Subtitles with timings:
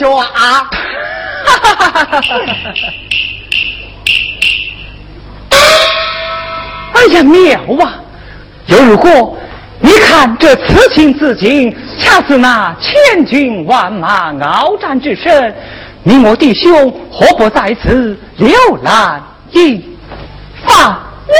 [0.00, 0.70] 有个魔学啊啊！
[1.44, 2.24] 哈哈哈哈哈！
[6.94, 7.94] 哎呀，妙啊！
[8.66, 9.36] 又如果
[9.80, 15.54] 你看这此情此景，恰似那千军万马鏖战之声，
[16.02, 19.82] 你我弟兄何不在此浏览一
[20.66, 20.96] 番？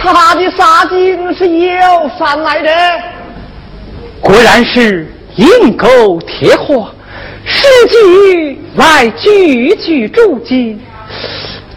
[0.00, 2.70] 他的杀机是有山来的，
[4.20, 6.88] 果然是阴沟铁火，
[7.44, 10.78] 使计来句句注记。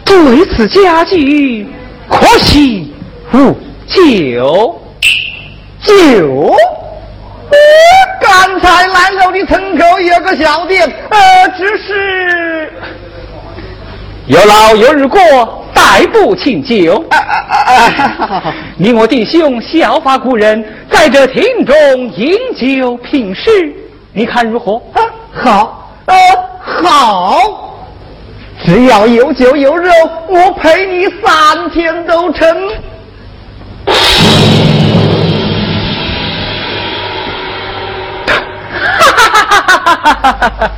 [0.04, 1.66] 对此家具，
[2.08, 2.92] 可惜
[3.32, 4.78] 无救。
[5.82, 6.54] 救？
[8.20, 12.72] 刚才来到的村口有个小店，呃，只是
[14.26, 17.04] 有老有日过，代步请酒。
[18.76, 21.74] 你我弟兄效法古人，在这厅中
[22.16, 23.72] 饮酒品诗，
[24.12, 24.74] 你看如何？
[24.92, 26.14] 啊好，呃，
[26.60, 27.68] 好。
[28.64, 29.90] 只要有酒有肉，
[30.28, 32.48] 我陪你三天都成。
[33.86, 33.92] 哈
[39.42, 40.70] 哈哈哈哈哈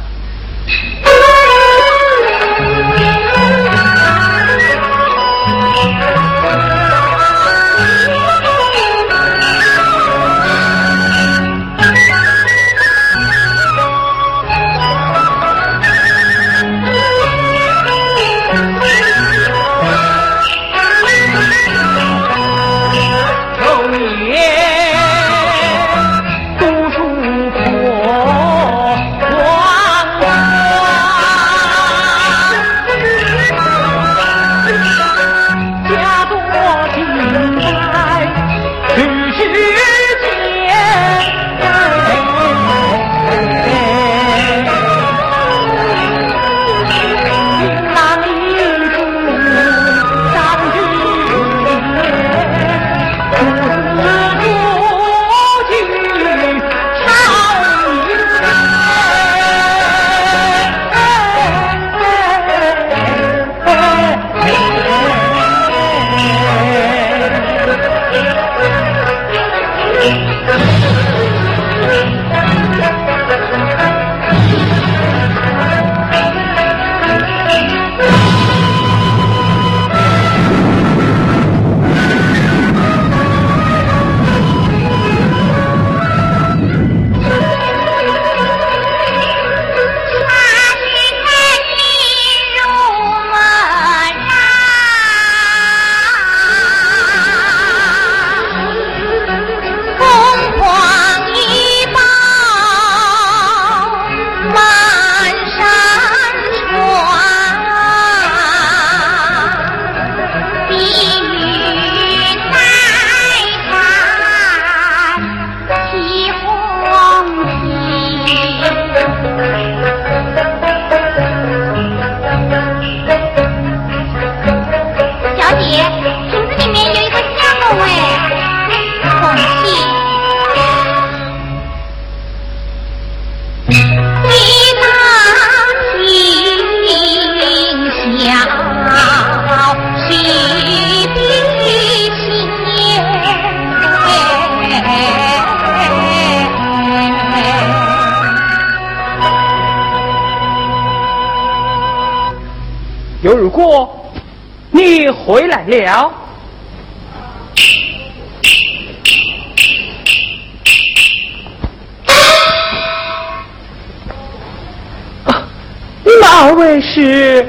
[166.94, 167.44] 是？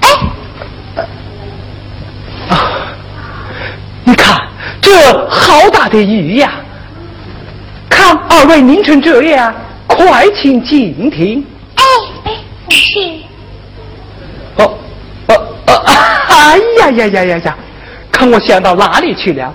[0.00, 0.06] 啊，
[4.04, 4.38] 你看
[4.82, 6.52] 这好大的雨呀！
[7.88, 9.54] 看二位凝成这样，
[9.86, 11.42] 快请静听。
[11.76, 11.82] 哎
[12.24, 12.32] 哎，
[12.68, 12.98] 是。
[16.28, 17.56] 哎呀呀呀呀呀！
[18.12, 19.52] 看我想到哪里去了？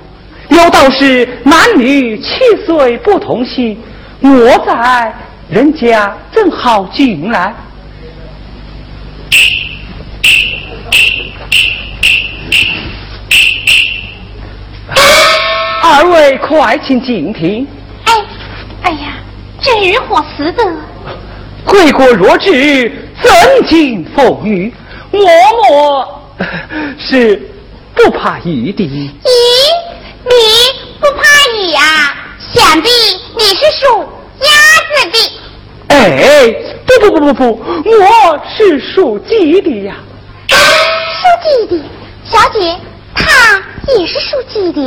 [0.49, 3.79] 有道是男女七岁不同心，
[4.21, 5.13] 我在
[5.47, 7.53] 人家正好进来。
[15.81, 17.67] 二位快请进听。
[18.05, 18.13] 哎，
[18.81, 19.17] 哎呀，
[19.61, 20.63] 这日何死的？
[21.63, 22.91] 贵国若至，
[23.21, 23.31] 怎
[23.67, 24.73] 经风雨？
[25.11, 25.19] 我
[25.69, 26.21] 我。
[26.97, 27.39] 是
[27.93, 28.83] 不怕雨的。
[28.83, 29.11] 咦，
[30.23, 30.31] 你
[30.99, 31.21] 不怕
[31.55, 32.15] 雨呀？
[32.51, 32.89] 想必
[33.37, 34.03] 你是属
[34.41, 34.49] 鸭
[34.87, 35.95] 子的。
[35.95, 36.51] 哎，
[36.83, 39.95] 不不不不不，我是属鸡的呀。
[40.49, 41.83] 属鸡的，
[42.23, 42.75] 小姐，
[43.13, 43.61] 她
[43.99, 44.81] 也是属鸡的。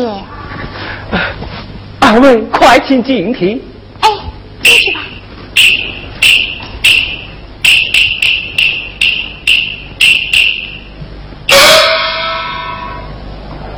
[2.12, 3.58] 二位快请进厅。
[4.02, 4.10] 哎，
[4.62, 5.00] 进去吧。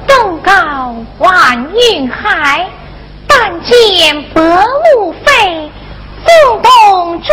[0.08, 2.68] 东高万云海，
[3.28, 4.42] 但见白
[4.96, 5.70] 雾飞。
[6.26, 7.28] 风动朱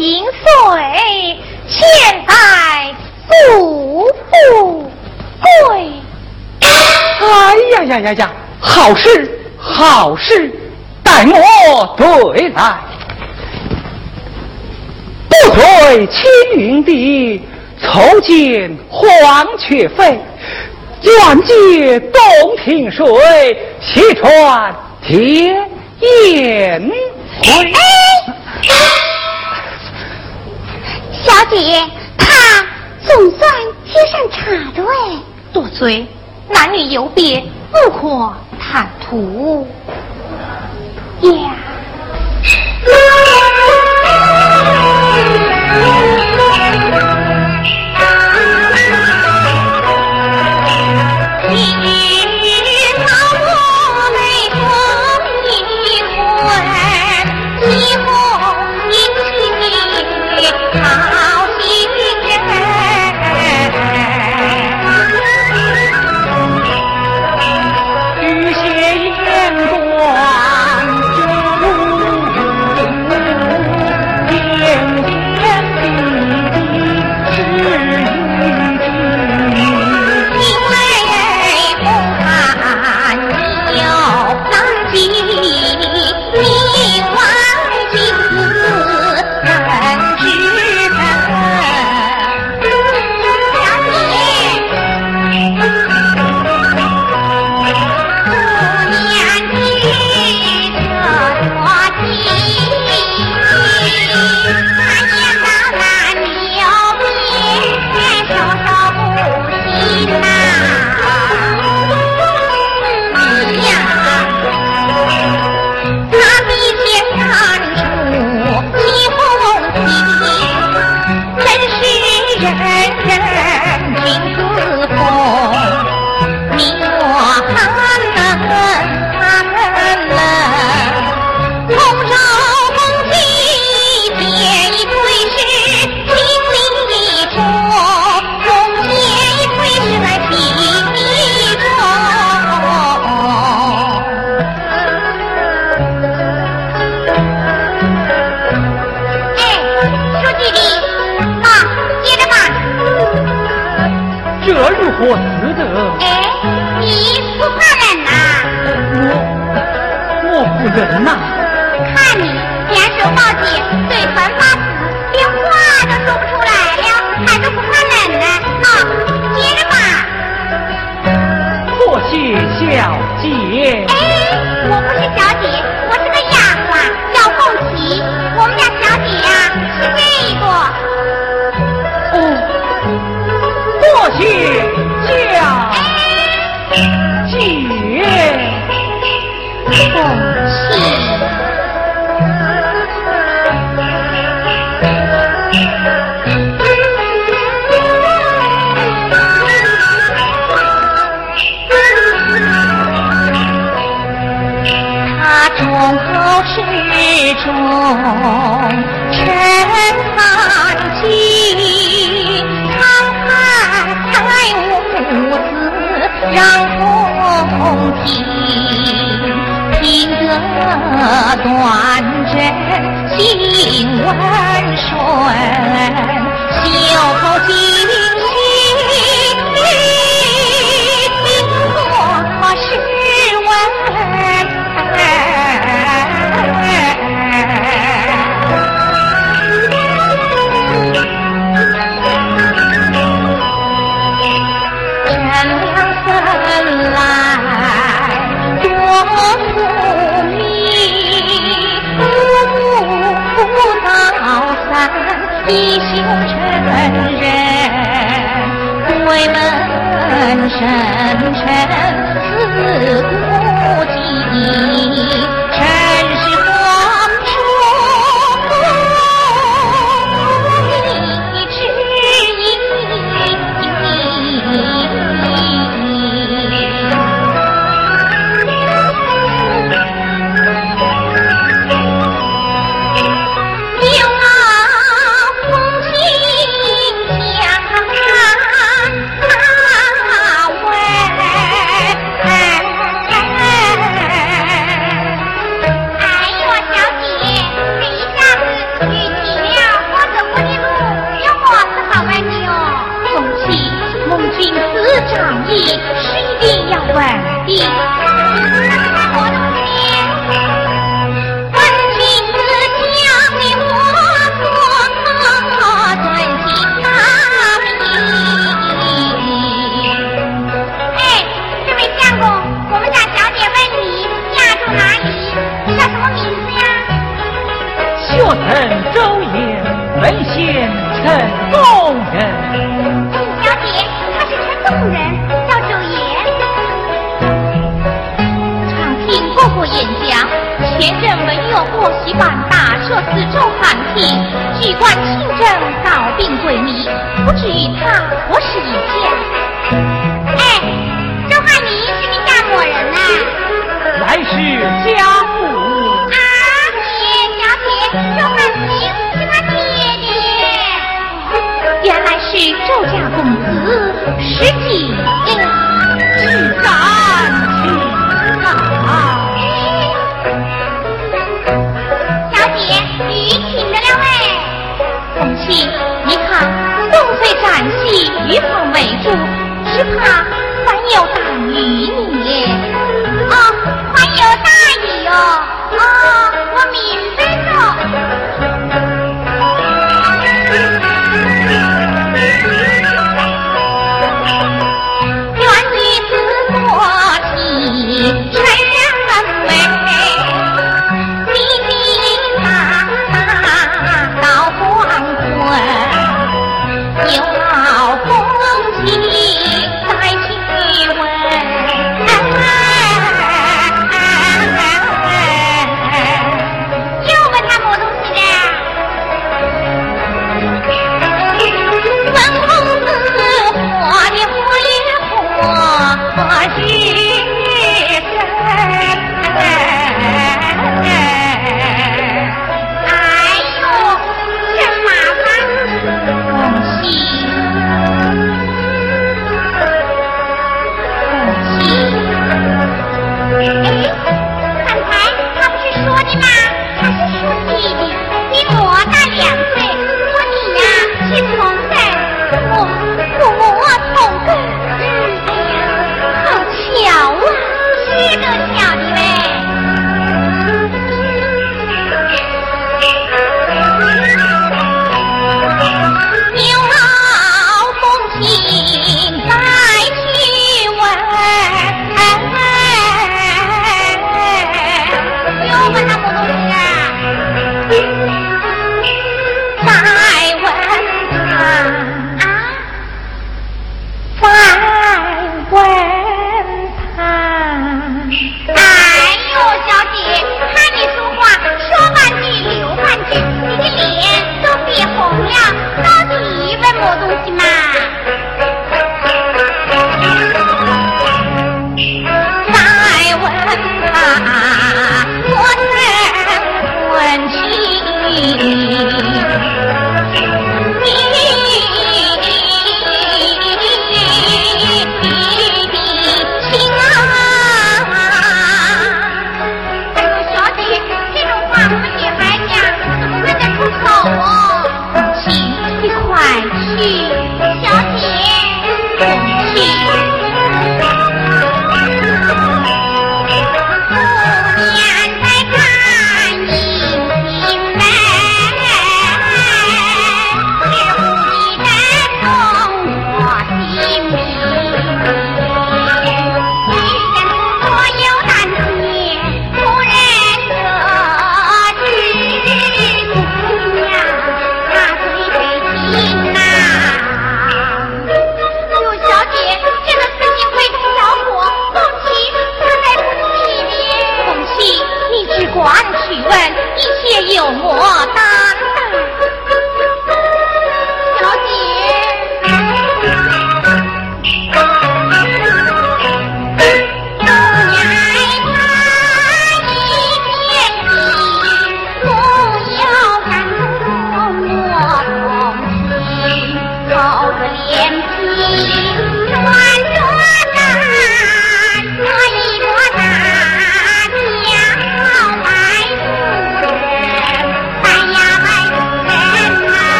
[0.00, 1.36] 银碎，
[1.68, 1.86] 千
[2.26, 2.94] 载
[3.26, 4.90] 不富
[5.42, 5.92] 贵。
[6.60, 6.68] 哎
[7.74, 8.32] 呀呀呀呀！
[8.60, 9.37] 好事
[9.78, 10.52] 好事，
[11.04, 12.80] 待我对来。
[15.28, 17.40] 不追青云地，
[17.80, 20.18] 愁见黄雀飞。
[21.02, 22.20] 愿借洞
[22.64, 23.06] 庭水，
[23.80, 25.54] 西川天
[26.00, 26.90] 烟
[27.40, 27.72] 灰。
[31.22, 31.84] 小姐，
[32.16, 32.66] 他
[33.06, 33.48] 总算
[33.86, 35.18] 接上茬了哎。
[35.52, 36.04] 多嘴，
[36.48, 39.66] 男女有别，不可坦途
[41.22, 41.54] 呀。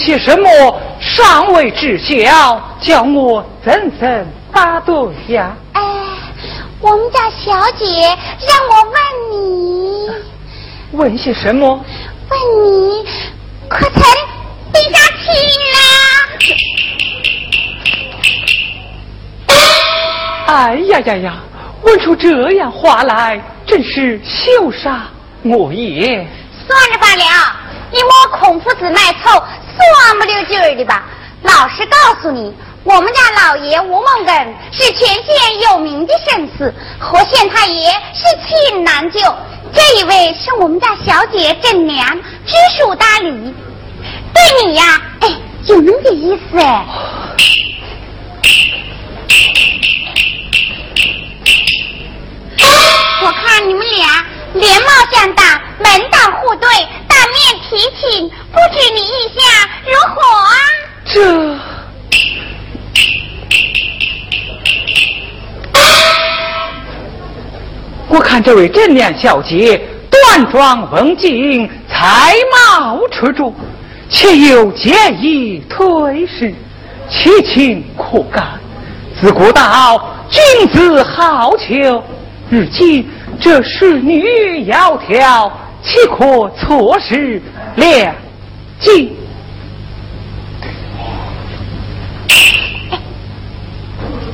[0.00, 4.94] 些什么尚未知晓，叫我怎怎答对
[5.28, 5.54] 呀？
[5.74, 5.82] 哎，
[6.80, 7.84] 我们家小姐
[8.48, 8.94] 让我问
[9.30, 10.08] 你，
[10.92, 11.84] 问些什么？
[12.30, 13.04] 问你
[13.68, 14.02] 可曾
[14.72, 15.30] 定下亲
[15.74, 15.78] 啦？
[20.46, 21.34] 哎呀呀呀！
[21.82, 25.02] 问出这样话来，真是羞杀
[25.42, 26.26] 我也。
[26.66, 27.56] 算了罢了，
[27.90, 29.49] 你莫孔夫子卖丑，算不溜
[30.50, 31.04] 劲儿的吧。
[31.42, 39.20] 老实告诉你，我们家老爷吴孟根是全县有名的绅士，和县太爷是亲难救。
[39.72, 42.04] 这一位是我们家小姐真娘，
[42.44, 43.54] 知书达理，
[44.34, 45.28] 对你呀，哎，
[45.66, 46.84] 有那么点意思哎。
[53.22, 55.46] 我看你们俩连貌相当，
[55.78, 56.68] 门当户对，
[57.06, 60.52] 当面提亲，不知你意下如何啊？
[61.04, 61.10] 这，
[68.08, 73.52] 我看这位正娘小姐端庄文静，才貌出众，
[74.08, 76.54] 且有建议推事，
[77.08, 78.60] 其情可感。
[79.20, 82.00] 自古道君子好逑。
[82.48, 83.08] 如今
[83.40, 84.22] 这侍女
[84.70, 85.50] 窈窕，
[85.82, 87.40] 岂可错失
[87.76, 88.14] 良
[88.80, 89.16] 机？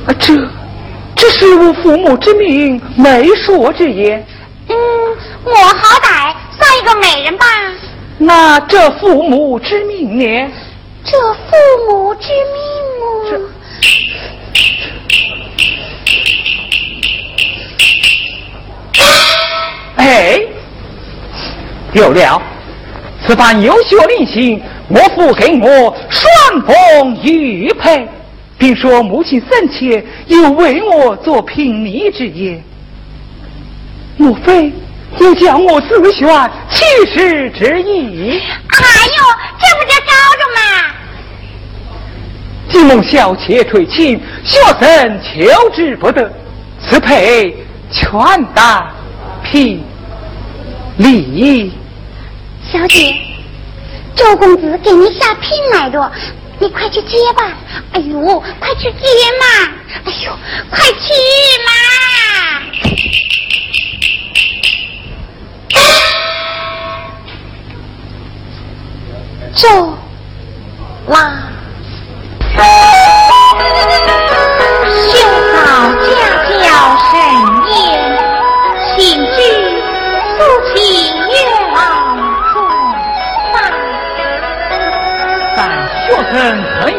[0.07, 0.35] 啊，这
[1.15, 4.21] 这是我父母之命，媒妁之言。
[4.67, 4.75] 嗯，
[5.45, 7.45] 我好歹算一个美人吧。
[8.17, 10.51] 那这父母之命呢？
[11.05, 11.55] 这父
[11.87, 13.39] 母之命哦。
[19.95, 20.41] 哎，
[21.93, 22.41] 有了！
[23.25, 28.05] 此番有学令行，我父给我双凤玉佩，
[28.57, 32.63] 并说母亲生前有为我做聘礼之言。
[34.17, 34.73] 莫非
[35.19, 38.39] 又叫我自选妻室之意？
[38.67, 38.77] 哎
[39.17, 39.23] 呦，
[39.59, 40.61] 这不就招着吗？
[42.69, 46.31] 既蒙小妾垂青，学生求之不得，
[46.81, 47.55] 此配
[47.91, 48.11] 全
[48.53, 48.87] 当
[49.43, 49.81] 聘。
[50.97, 51.71] 礼，
[52.71, 53.15] 小姐，
[54.15, 56.11] 周公子给您下聘来着，
[56.59, 57.55] 你快去接吧。
[57.93, 58.97] 哎呦，快去接
[59.39, 59.45] 嘛！
[60.05, 60.37] 哎呦，
[60.69, 61.13] 快去
[61.65, 61.71] 嘛！
[69.55, 69.97] 走
[71.07, 71.51] 啦，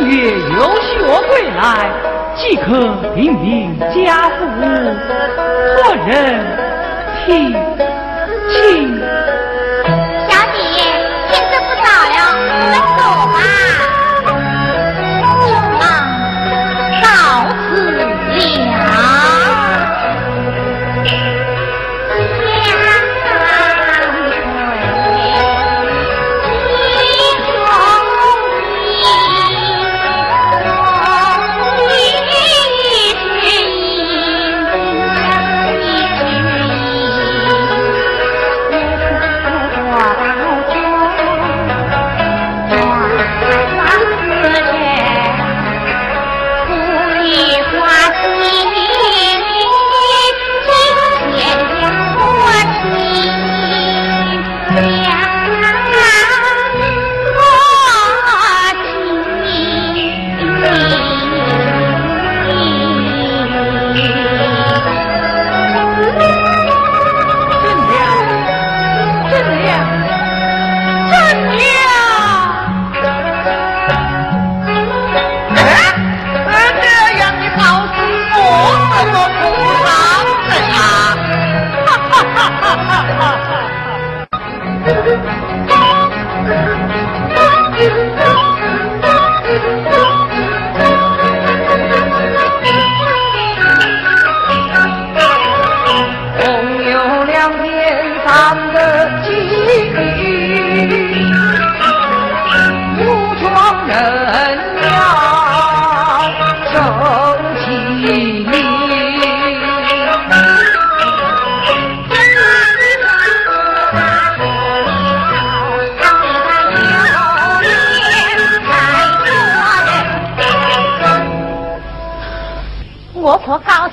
[0.08, 1.90] 月有学归来，
[2.34, 2.64] 即可
[3.14, 4.40] 平平家父，
[5.76, 6.08] 托人
[7.26, 7.54] 替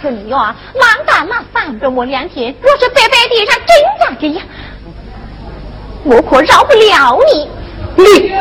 [0.06, 0.56] 诉你哟，忙
[1.08, 4.42] 干那三周末两天，若是白白地上真嫁给呀，
[6.04, 7.50] 我可饶不了你。
[8.04, 8.32] 你。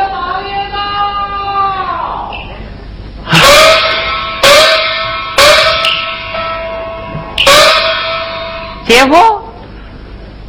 [8.85, 9.41] 姐夫，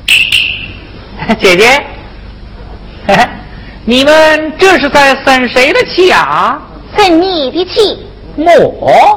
[1.41, 1.87] 姐姐，
[3.87, 6.61] 你们这是在生谁的气啊？
[6.95, 8.07] 生你的气。
[8.37, 9.16] 我。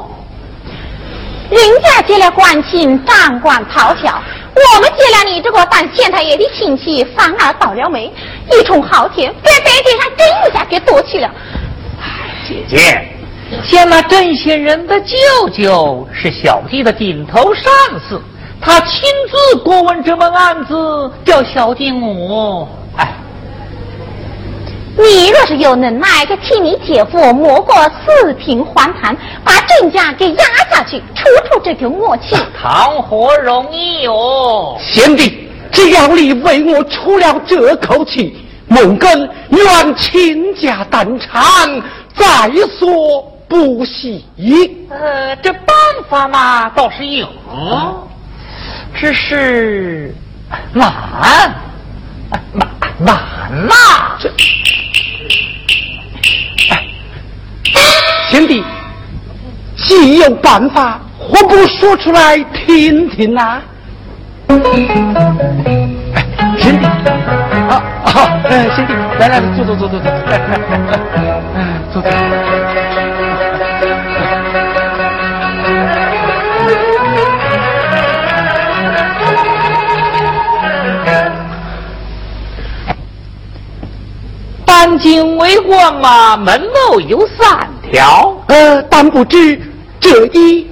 [2.10, 4.12] 人家结了官亲，掌管朝条；
[4.54, 8.12] 我们结了你这个当县太爷的亲戚，反而倒了霉。
[8.50, 11.30] 一冲好天，在白天上真一下给夺去了。
[12.48, 13.08] 姐姐，
[13.64, 15.16] 见了郑先人的舅
[15.52, 17.72] 舅是小弟的顶头上
[18.08, 18.20] 司。
[18.60, 20.74] 他亲自过问这门案子，
[21.24, 22.68] 叫小弟我。
[22.96, 23.08] 哎，
[24.98, 30.44] 你若是有能耐，就替你姐夫磨过四平还谈，把郑家给压
[30.80, 32.34] 下去，出出这口恶气。
[32.58, 34.78] 谈何容易哦！
[34.80, 41.42] 贤弟，只要你为我出了这口气，孟根愿倾家荡产，
[42.14, 44.24] 在所不惜。
[44.88, 45.76] 呃，这办
[46.08, 47.28] 法嘛，倒是有。
[48.94, 50.14] 只是
[50.72, 50.90] 难，
[52.54, 53.74] 难难呐！
[54.18, 54.30] 这，
[58.30, 58.64] 贤弟，
[59.90, 63.60] 既有办法，何不说出来听听呐？
[64.46, 64.54] 哎，
[66.56, 72.08] 贤弟，啊啊，哎，贤弟，来来，坐坐坐坐坐，哎，坐坐。
[84.68, 88.32] 三经为官嘛，门路有三条。
[88.46, 89.60] 呃，但不知
[90.00, 90.68] 这一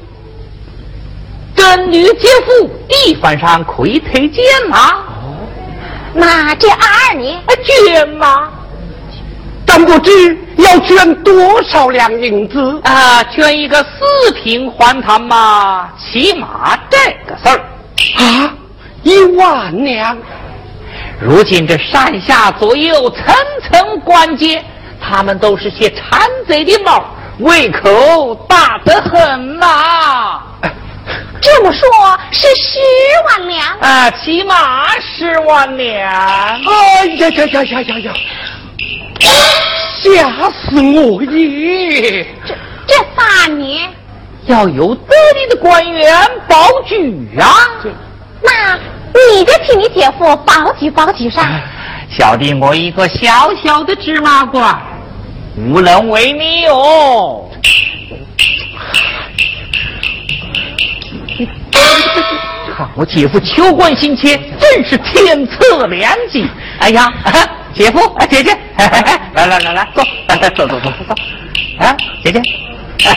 [1.55, 5.05] 真女姐夫地方上可以推荐吗？
[6.14, 7.43] 那这二呢？
[7.64, 8.49] 捐吗？
[9.67, 12.81] 但不知要捐多少两银子？
[12.85, 17.61] 啊，捐一个四平还他嘛，起码这个事儿
[18.17, 18.55] 啊，
[19.03, 20.17] 一万两。
[21.21, 23.35] 如今这上下左右层
[23.69, 24.64] 层关节，
[25.01, 27.05] 他们都是些馋贼的猫，
[27.38, 30.40] 胃口大得很呐。
[31.40, 32.79] 这么说，是十
[33.27, 36.11] 万两啊，起码十万两。
[36.11, 38.12] 哎呀呀呀呀呀呀！
[40.03, 42.24] 吓死我也！
[42.46, 42.55] 这
[42.87, 43.88] 这大年
[44.46, 46.12] 要有得力的官员
[46.48, 47.46] 保举啊。
[48.42, 48.79] 那。
[49.33, 51.44] 你就替你姐夫保举保举上，
[52.09, 54.62] 小弟我一个小小的芝麻官，
[55.59, 57.51] 无能为力哦。
[62.77, 66.49] 看我姐夫求官心切，真是天赐良机。
[66.79, 67.12] 哎呀，
[67.75, 68.57] 姐夫，姐姐，
[69.35, 70.05] 来来来来，坐，
[70.55, 71.16] 坐坐坐坐坐，
[71.85, 72.40] 啊，姐姐。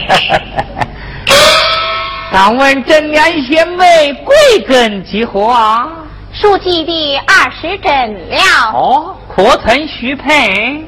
[2.32, 4.36] 敢问真娘贤妹贵
[4.68, 5.88] 庚几何啊？
[6.34, 8.72] 书记的二十整了。
[8.74, 10.84] 哦，可曾许配？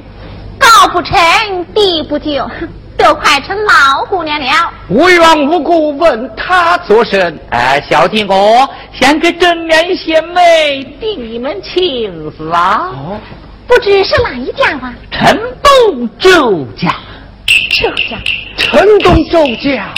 [0.63, 1.17] 高不成，
[1.73, 2.49] 地不就，
[2.97, 4.71] 都快成老姑娘了。
[4.87, 7.37] 无缘无故问他做甚？
[7.49, 12.91] 哎，小弟我想给真良贤妹定一门亲事啊。
[12.93, 13.19] 哦，
[13.67, 14.93] 不知是哪一家啊？
[15.11, 16.95] 城东周家。
[17.45, 18.17] 周家。
[18.57, 19.89] 城东周家。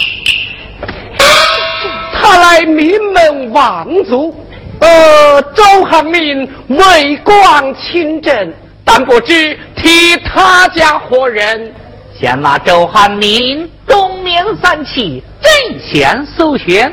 [2.13, 4.33] 他来名门望族，
[4.79, 8.53] 呃，周汉民为官清正，
[8.85, 11.73] 但不知替他家何人？
[12.17, 16.89] 先那周汉民东面三旗，正贤搜寻。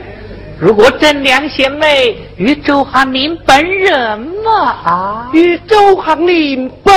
[0.59, 4.71] 如果真良贤妹与周汉民本人嘛？
[4.85, 6.95] 啊，与周汉民本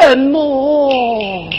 [0.00, 1.50] 人么？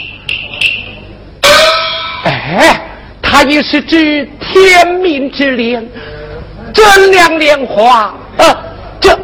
[2.24, 2.88] 哎。
[3.24, 5.82] 他也是知天命之恋，
[6.74, 8.56] 真良莲花，呃，
[9.00, 9.18] 这，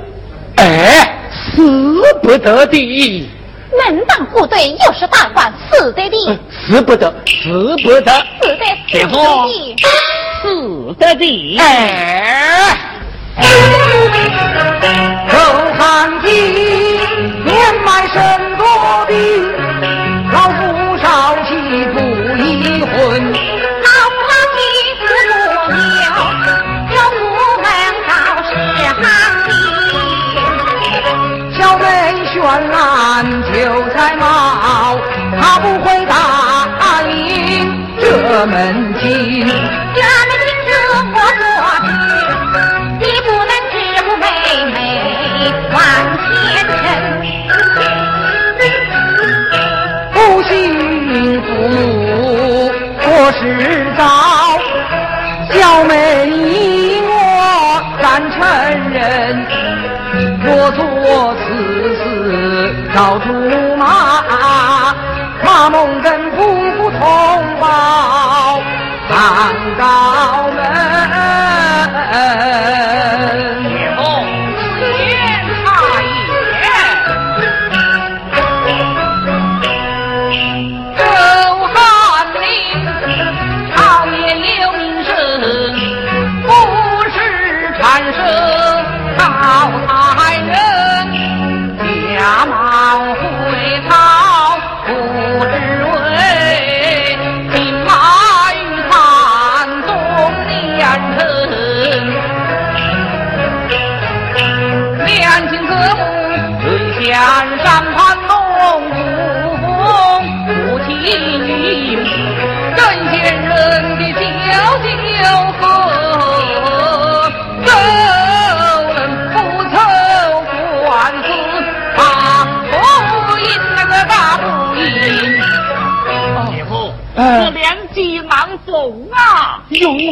[0.57, 3.29] 哎，死不得的。
[3.71, 6.17] 门当户对，又是大官，死得的。
[6.67, 9.13] 死不得，死不得，死得死得的，
[10.43, 11.59] 死得的。
[11.59, 12.77] 哎，
[15.29, 15.37] 周
[15.79, 16.27] 汉吉
[17.45, 17.49] 年
[17.85, 18.17] 迈身
[18.57, 18.65] 多
[19.07, 19.17] 病，
[32.71, 34.99] 烂韭菜毛
[35.41, 39.47] 他不会打赢这门亲
[39.95, 41.89] 家门亲自我做主
[43.01, 44.25] 你不能欺负妹
[44.73, 44.77] 妹
[45.73, 45.77] 万
[46.25, 46.27] 千
[46.83, 46.87] 人
[50.13, 50.53] 不幸
[51.43, 51.77] 父母
[53.03, 53.43] 过是
[53.97, 54.01] 找
[55.53, 55.93] 小妹
[56.29, 57.11] 一我
[58.03, 58.37] 难成
[58.91, 58.99] 人
[60.45, 61.78] 我做此
[62.95, 63.33] 老竹
[63.77, 64.25] 马，
[65.45, 66.37] 马孟跟夫
[66.77, 67.01] 妇同
[67.61, 68.61] 胞
[69.09, 69.17] 上
[69.79, 70.08] 高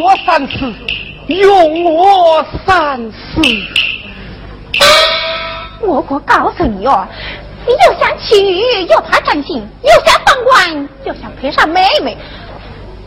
[0.06, 0.72] 我三思，
[1.26, 3.42] 用我三思。
[5.80, 7.04] 我可告诉你哦，
[7.66, 8.36] 你又想娶
[8.86, 12.16] 又怕占心，又想当官，又想配上妹妹，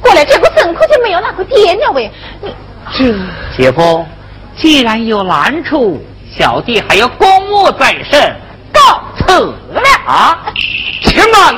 [0.01, 2.11] 过了这个村可就没有那个爹了喂。
[2.41, 2.53] 你
[2.97, 3.15] 这
[3.55, 4.05] 姐夫，
[4.57, 6.03] 既然有难处，
[6.37, 8.35] 小弟还有公务在身，
[8.73, 10.37] 告辞了啊！
[11.01, 11.55] 且慢，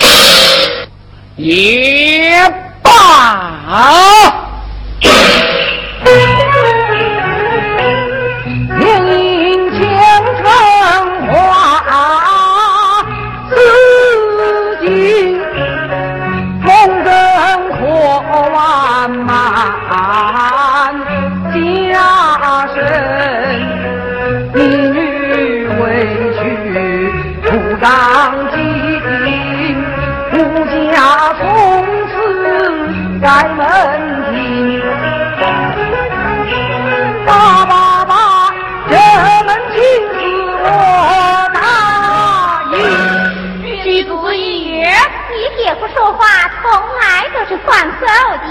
[1.36, 2.50] 也。
[2.82, 3.61] 罢。
[3.64, 4.42] 好。
[33.22, 33.64] 开门
[34.32, 34.82] 听，
[37.24, 38.52] 爸爸爸，
[38.90, 38.96] 这
[39.44, 39.78] 门亲
[40.10, 40.18] 事
[40.58, 40.66] 我
[41.54, 41.56] 答
[42.72, 42.76] 应。
[43.84, 44.90] 徐子爷，
[45.30, 46.18] 你姐夫说话
[46.60, 46.64] 从
[46.98, 48.02] 来都是算数
[48.42, 48.44] 的。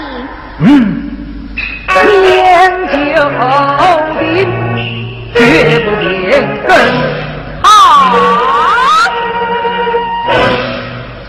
[0.60, 0.66] 嗯，
[1.88, 1.92] 天
[2.88, 2.96] 就
[4.18, 4.24] 定，
[5.34, 5.36] 绝
[5.80, 6.02] 不变
[6.66, 6.72] 更。
[7.62, 7.68] 好，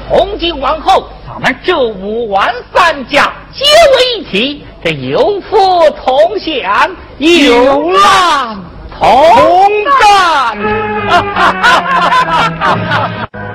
[0.08, 1.10] 从今往后。
[1.40, 2.54] 们周武万
[2.84, 8.58] 三家结为一体，这有福同享，有难
[9.00, 9.08] 同
[10.02, 10.58] 担。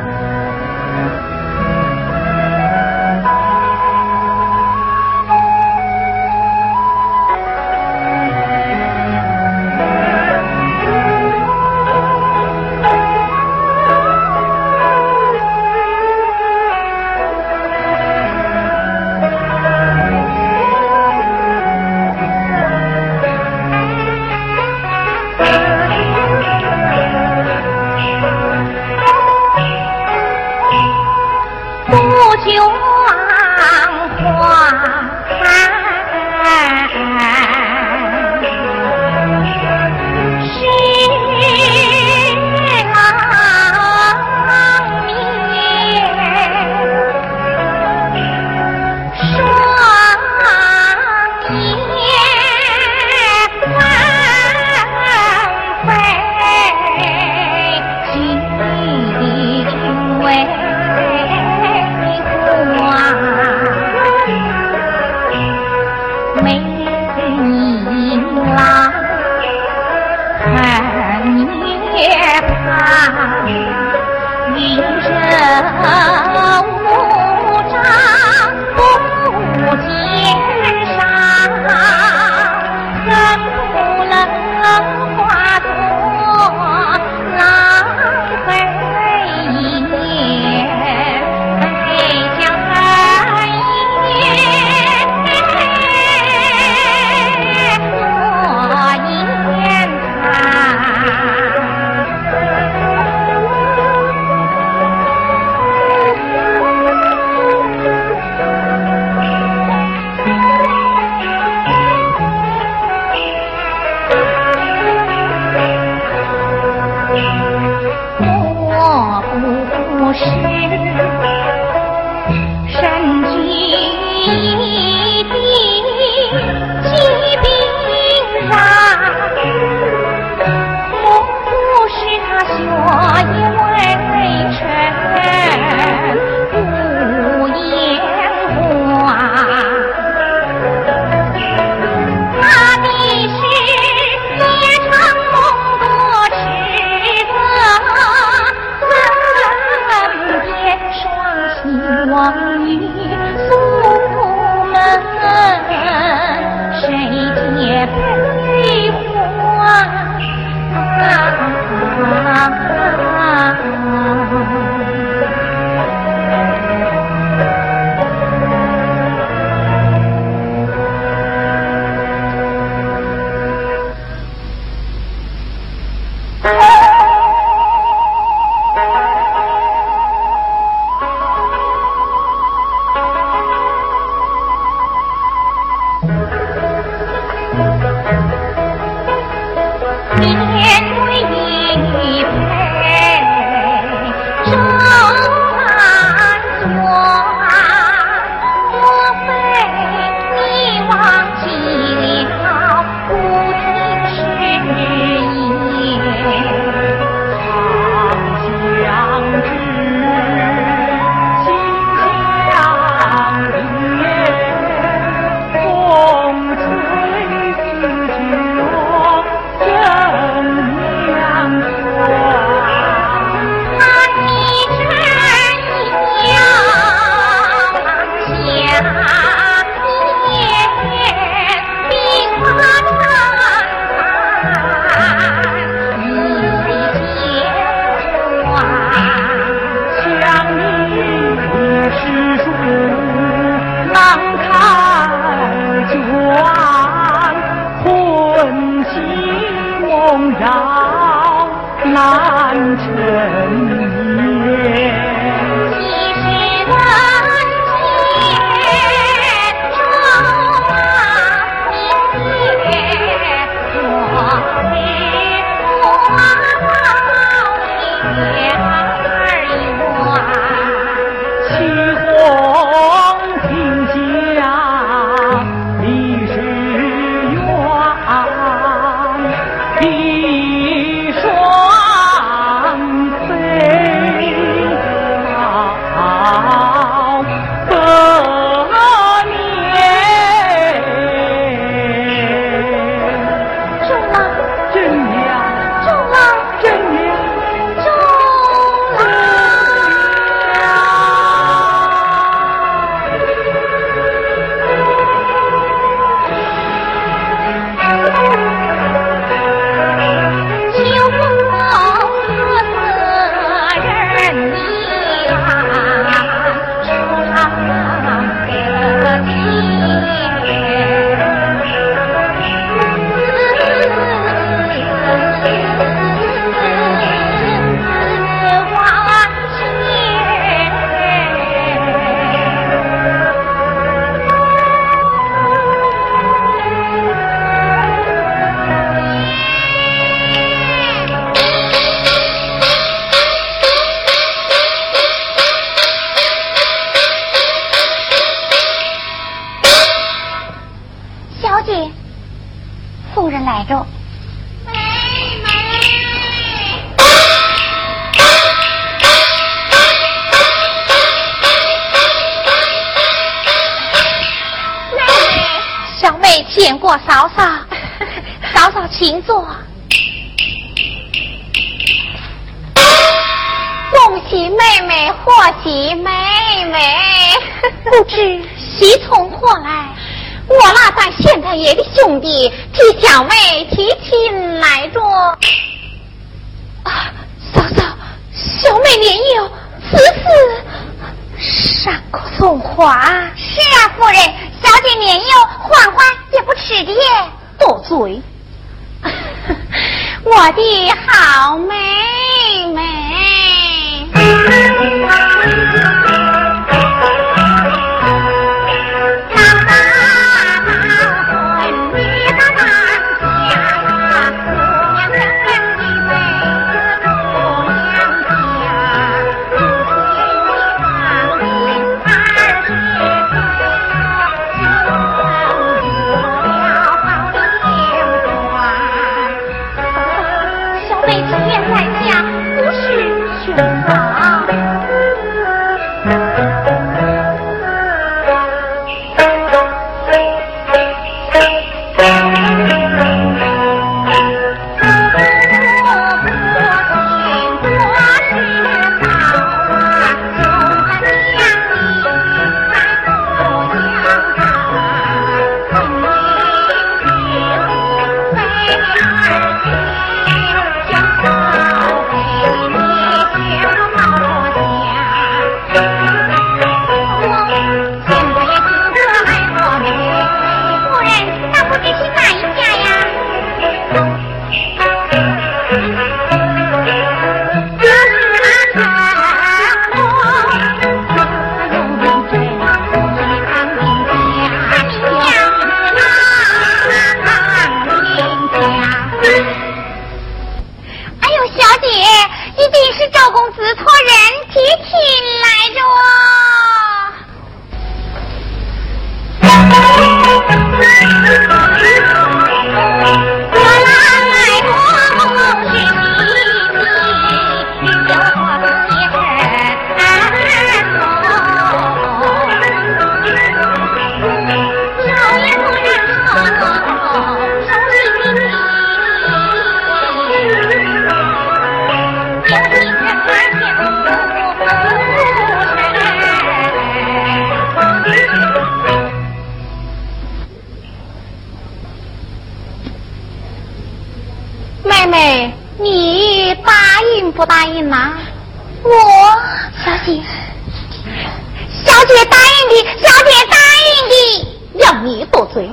[545.52, 545.70] 嘴，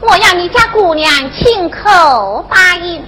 [0.00, 3.04] 我要你家姑娘亲口答应。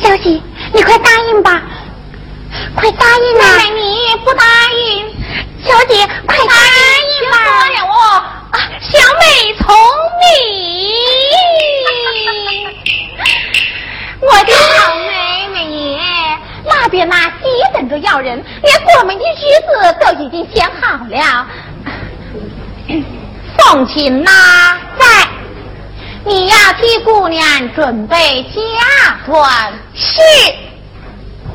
[0.00, 0.40] 小姐，
[0.72, 1.62] 你快答应吧，
[2.74, 3.58] 快答应啊！
[3.74, 5.10] 你不答应，
[5.64, 7.36] 小姐快答应吧！
[7.86, 7.92] 我、
[8.56, 9.74] 啊、小美从
[10.22, 10.94] 你，
[14.20, 15.56] 我的好妹妹
[15.92, 15.98] 耶！
[16.64, 17.44] 那边那急
[17.74, 21.46] 等着要人，连过门的日子都已经想好了。
[23.60, 24.30] 凤琴呐，
[24.98, 25.04] 在，
[26.24, 27.44] 你要替姑娘
[27.74, 29.48] 准备嫁妆。
[29.94, 30.20] 是。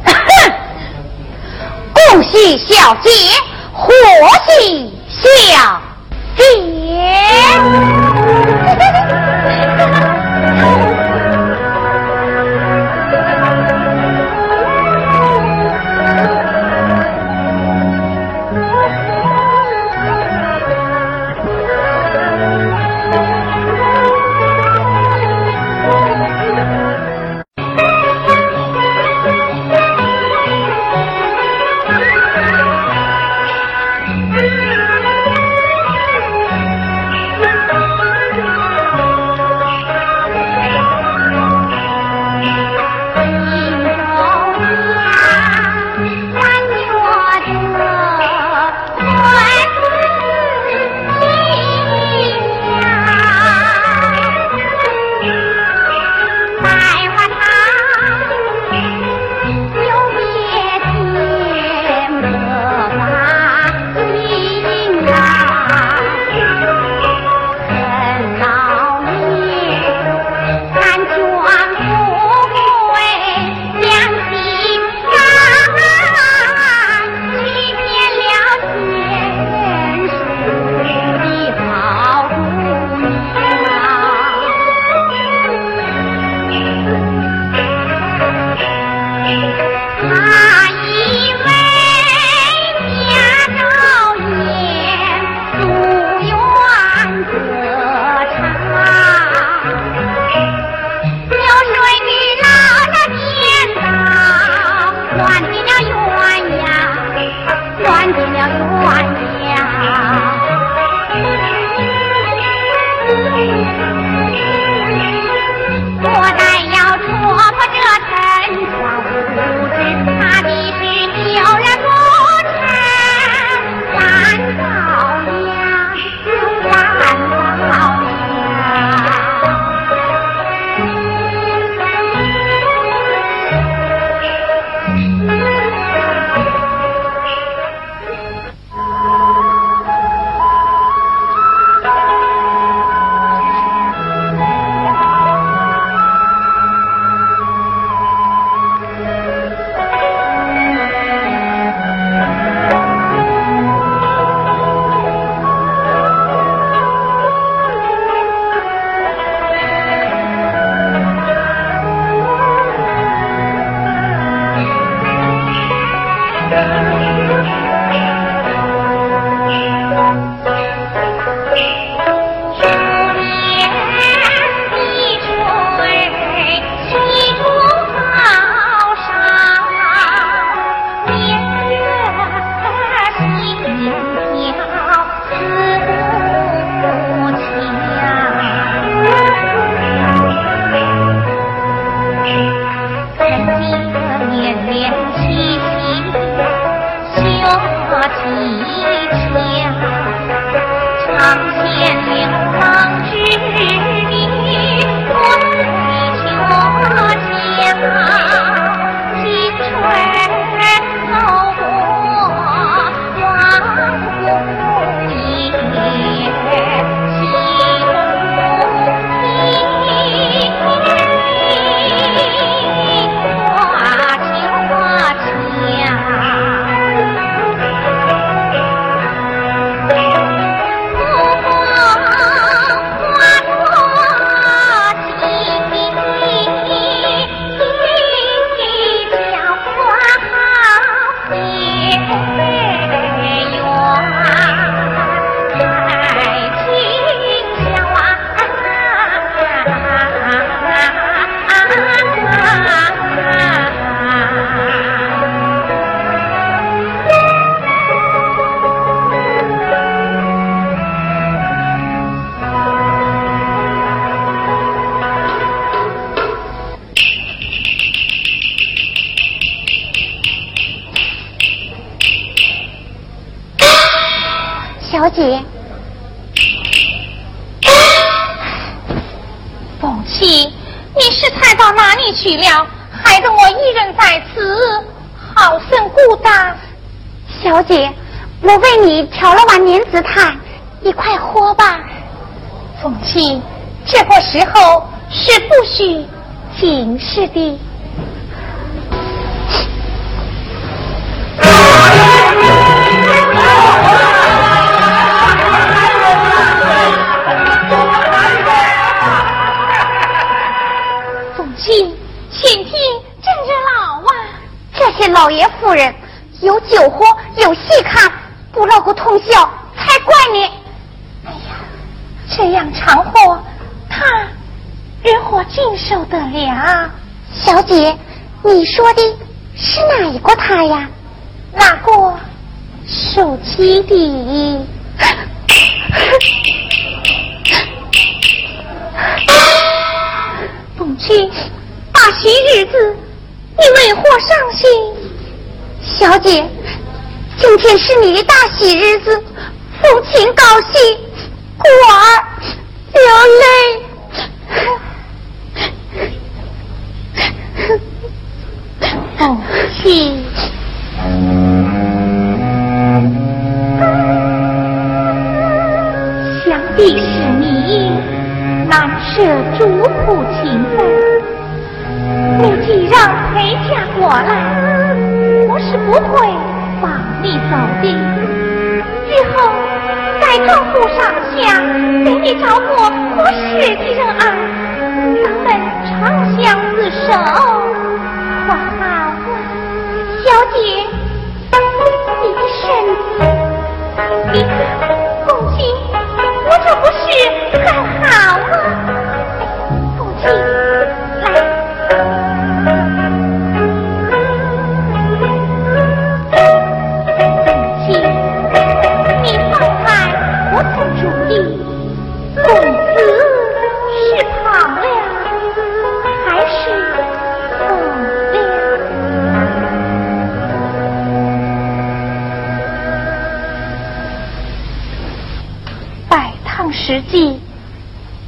[1.93, 3.09] 恭喜小姐，
[3.73, 3.93] 贺
[4.47, 5.81] 喜小
[6.37, 6.43] 姐。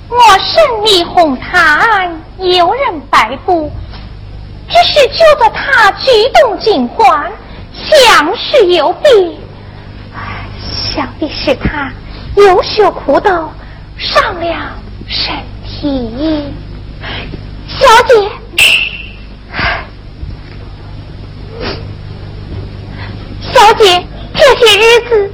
[0.10, 2.06] 我胜利红他
[2.40, 3.72] 游人摆布。
[4.70, 7.26] 只是觉得他举动惊慌
[7.74, 9.40] 想是有病
[10.60, 11.92] 想必是他
[12.36, 13.50] 有血苦斗
[13.98, 14.76] 上了
[15.08, 15.34] 身
[15.66, 16.54] 体。
[17.68, 18.30] 小姐。
[23.40, 24.06] 小姐
[24.36, 25.32] 这些日子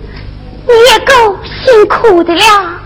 [0.68, 2.83] 你也够辛苦的了。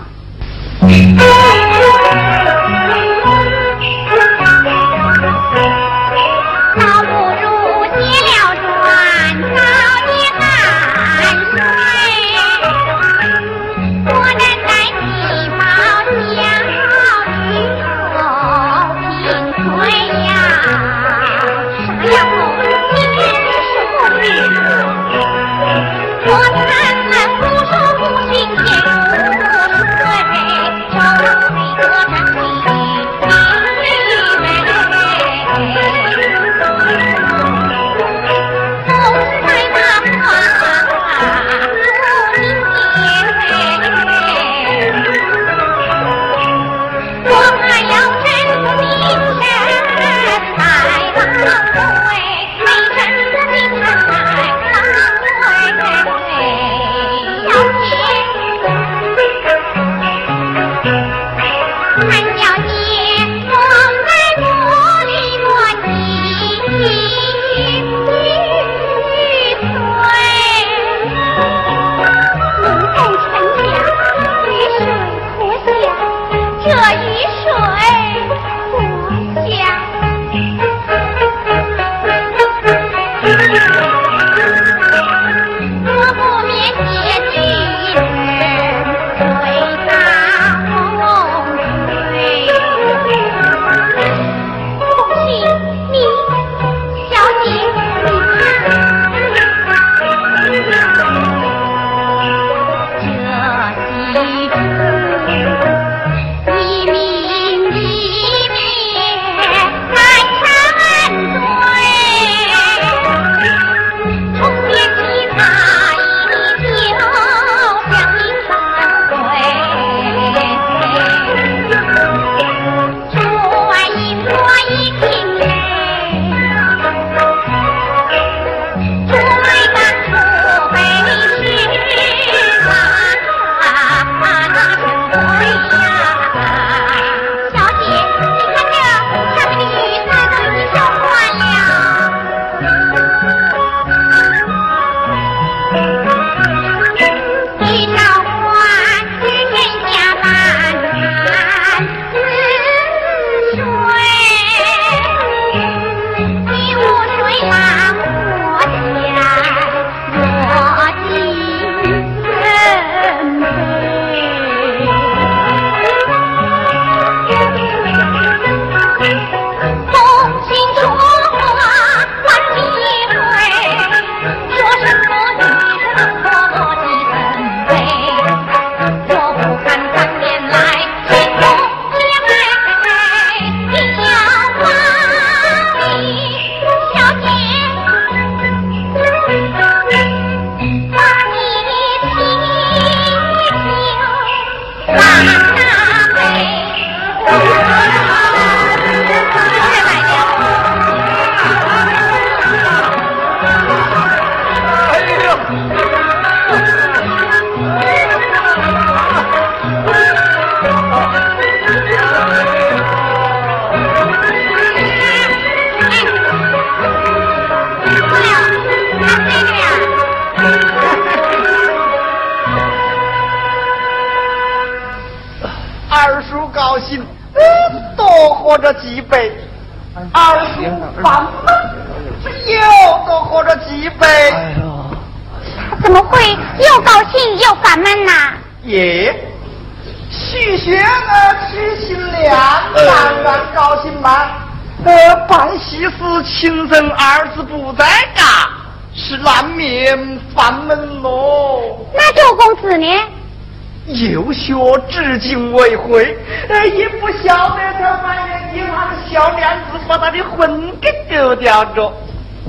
[254.48, 256.16] 学至今未回，
[256.48, 261.92] 呃，也不晓得他埋怨你那个小娘子把他的魂给丢掉着。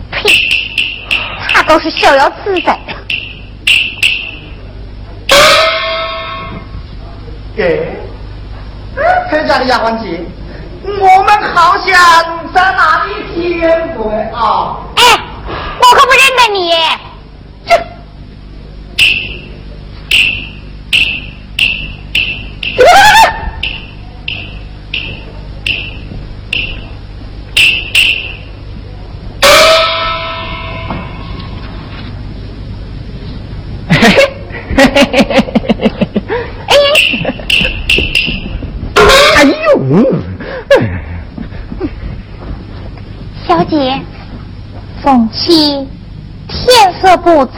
[0.10, 0.30] 呸！
[1.50, 2.80] 他倒是逍遥自在。
[7.54, 7.92] 给，
[9.30, 10.22] 裴家的丫鬟姐，
[10.86, 14.78] 我们好像在哪里见过啊？
[14.96, 15.04] 哎，
[15.82, 16.72] 我可不认得你。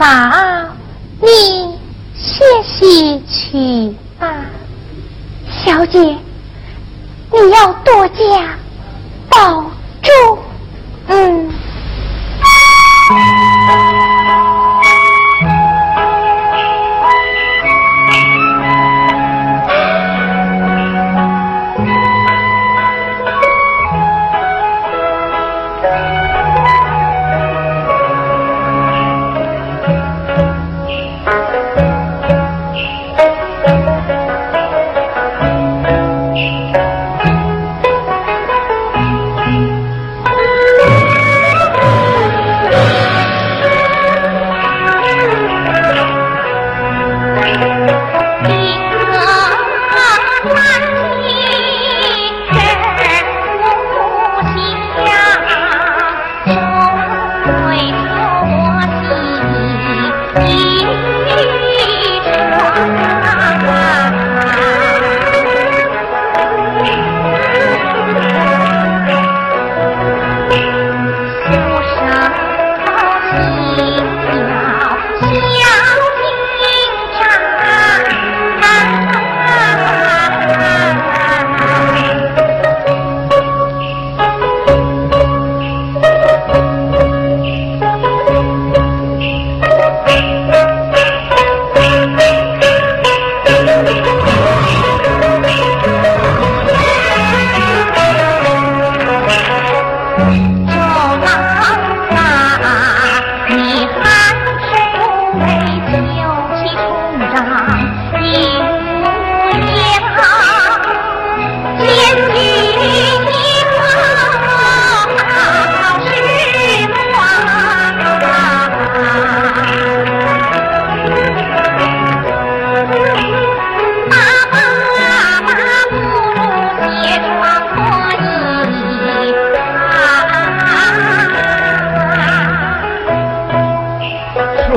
[0.02, 0.41] 啊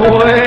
[0.10, 0.45] boy.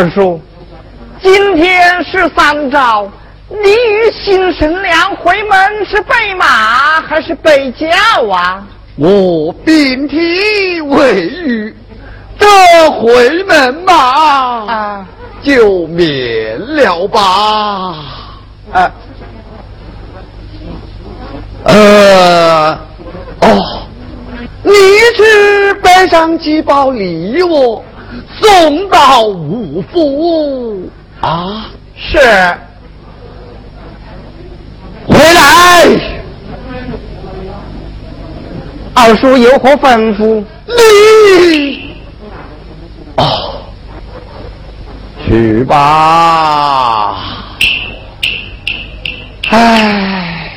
[0.00, 0.40] 二叔，
[1.20, 3.06] 今天是三朝，
[3.50, 7.86] 你与新神娘回门是备马还是备轿
[8.32, 8.66] 啊？
[8.96, 11.76] 我并提未雨，
[12.38, 13.94] 这回门吧，
[14.72, 15.06] 啊，
[15.42, 17.94] 就免了吧。
[18.72, 18.90] 哎。
[23.42, 23.82] 哦，
[24.62, 24.72] 你
[25.14, 27.84] 去背上几包礼物。
[28.40, 31.70] 送到五福啊！
[31.96, 32.18] 是，
[35.06, 35.40] 回来。
[38.94, 40.42] 二叔有何吩咐？
[40.66, 41.94] 你
[43.16, 43.62] 哦，
[45.26, 47.16] 去吧。
[49.50, 50.50] 唉，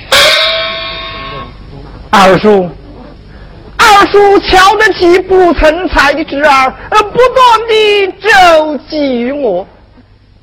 [2.09, 2.69] 二叔。
[3.83, 9.67] 二叔瞧得起不成才的侄儿，不断的周济于我。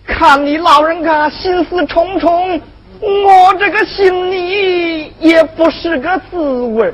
[0.07, 2.61] 看你老人家心思重重，
[3.01, 6.93] 我这个心里也不是个滋味。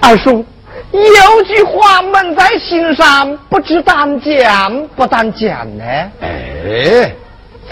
[0.00, 0.44] 二叔，
[0.92, 5.84] 有句话闷在心上，不知当讲不当讲呢？
[6.20, 7.12] 哎，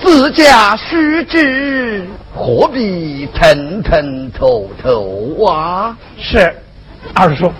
[0.02, 2.04] 自家须知，
[2.34, 5.96] 何必腾腾透透啊？
[6.18, 6.52] 是，
[7.22, 7.52] 二叔，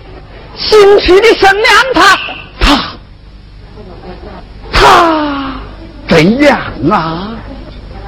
[0.55, 2.17] 新娶的新娘她，
[2.59, 2.65] 他
[4.71, 5.53] 他
[6.09, 6.59] 怎样
[6.89, 7.29] 啊？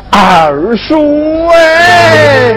[0.09, 2.55] 二叔哎，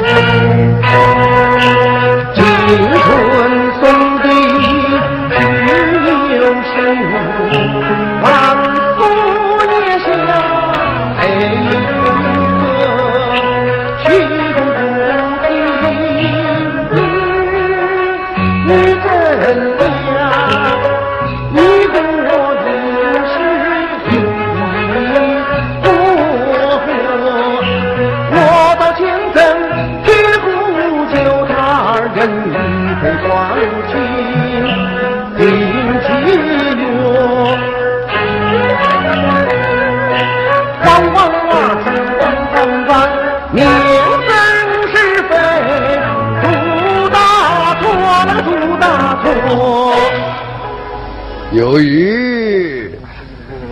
[51.56, 52.90] 由于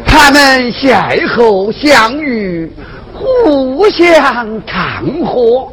[0.06, 2.72] 他们邂逅相遇，
[3.12, 5.70] 互相看和，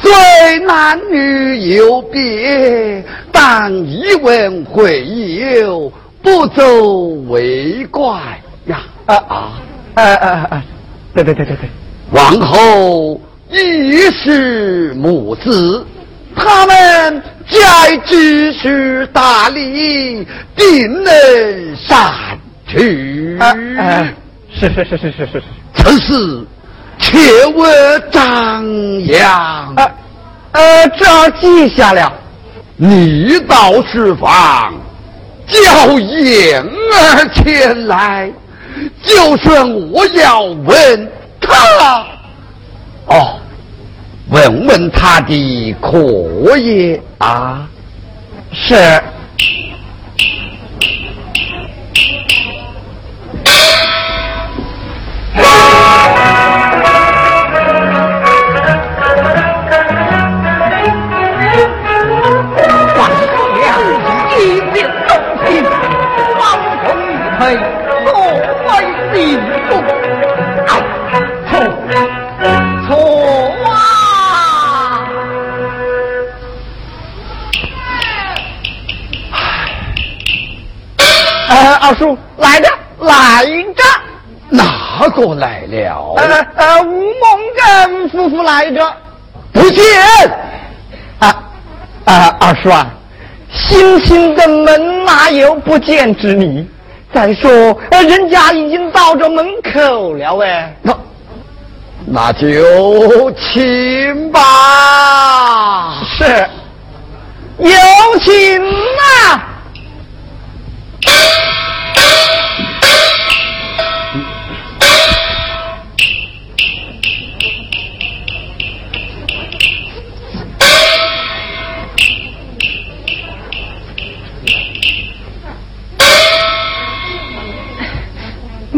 [0.00, 5.92] 虽男女有别，但一文会友，
[6.22, 8.80] 不足为怪呀！
[9.04, 9.52] 啊啊，
[9.96, 10.64] 啊啊啊，
[11.12, 11.68] 对对对对对，
[12.12, 15.84] 王后一是母子，
[16.36, 20.26] 他们再知书达理，
[20.56, 22.12] 定能善
[22.66, 23.38] 去。
[24.52, 25.42] 是是是是是是是，
[25.74, 26.46] 此事
[26.98, 27.64] 切勿
[28.10, 28.64] 张
[29.06, 29.74] 扬。
[29.76, 29.90] 啊
[30.52, 32.12] 呃，这儿记下了。
[32.76, 34.74] 你到书房，
[35.46, 38.32] 叫燕儿前来，
[39.04, 41.08] 就算我要问
[41.40, 42.06] 他，
[43.06, 43.38] 哦，
[44.30, 47.68] 问问他的可也啊？
[48.52, 48.74] 是。
[62.96, 63.10] 万
[63.58, 63.62] 两
[64.38, 64.40] 一
[64.72, 64.76] 念
[65.08, 65.10] 动
[65.44, 65.48] 心，
[66.38, 66.40] 方
[66.84, 67.04] 从一
[67.36, 67.40] 推，
[67.84, 68.14] 所
[68.66, 68.68] 谓
[69.12, 69.18] 幸
[69.68, 69.68] 福。
[70.66, 70.70] 哎，
[71.50, 71.52] 错
[81.90, 82.68] 呃，二叔来着
[83.00, 83.82] 来着，
[84.48, 86.14] 哪个来了？
[86.18, 87.10] 呃呃，吴梦
[87.56, 88.96] 根夫妇来着。
[89.52, 89.84] 不见。
[91.18, 91.36] 啊
[92.04, 92.86] 啊，二叔啊，
[93.52, 96.68] 星星的门哪有不见之理？
[97.12, 97.50] 再说，
[97.90, 100.72] 呃，人家已经到这门口了哎。
[100.82, 100.96] 那
[102.06, 104.40] 那就请吧。
[106.16, 106.24] 是，
[107.58, 107.72] 有
[108.22, 109.48] 请啊！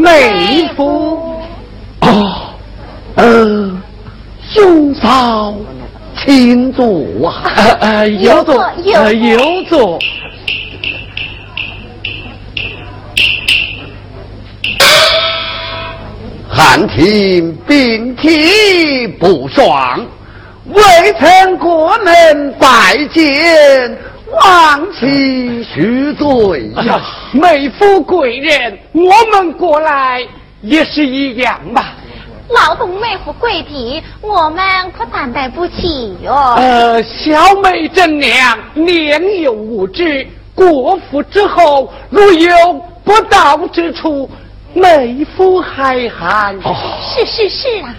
[0.03, 1.40] 妹夫，
[2.00, 2.32] 哦，
[3.14, 3.70] 呃，
[4.53, 5.55] 兄嫂，
[6.24, 6.84] 请坐
[7.28, 7.44] 啊。
[7.57, 9.98] 呃呃，有座，有座呃有座。
[16.50, 20.05] 汉庭病体不爽，
[20.66, 20.82] 未
[21.20, 23.96] 曾过门拜见，
[24.32, 27.00] 望其恕罪呀。
[27.32, 30.26] 妹夫贵人，我们过来
[30.62, 31.94] 也是一样吧。
[32.48, 34.62] 劳动妹夫贵体，我们
[34.92, 42.50] 可担待不起哟、呃，小妹真娘年幼无知，过府之后如有
[43.04, 44.28] 不到之处，
[44.74, 46.54] 妹夫海涵。
[46.62, 46.74] 哦
[47.14, 47.94] 是是是啊，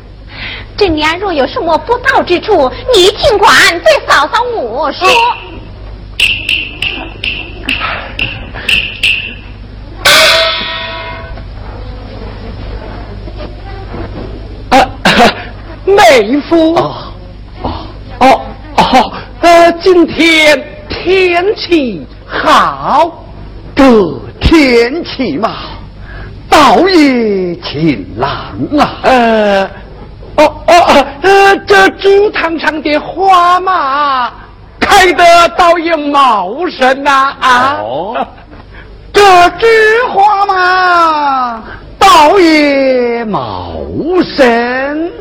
[0.77, 5.07] 真娘若有什么不到之处，你尽管对嫂嫂我说。
[14.69, 14.75] 啊，
[15.85, 17.13] 妹夫，哦，
[18.19, 18.41] 哦，
[18.77, 19.11] 哦，哈，
[19.41, 23.23] 呃，今天天气好，
[23.75, 23.83] 这
[24.39, 25.51] 天气嘛，
[26.49, 28.29] 倒也晴朗
[28.79, 28.99] 啊。
[29.03, 29.63] 呃，
[30.37, 34.31] 哦，哦，呃，这竹堂上的花嘛。
[34.85, 35.23] 开得
[35.57, 37.77] 倒也茂盛呐啊。
[37.81, 38.27] 哦，
[39.13, 39.21] 这
[39.59, 39.67] 枝
[40.13, 41.63] 花嘛，
[41.99, 43.73] 倒也茂
[44.35, 45.11] 盛。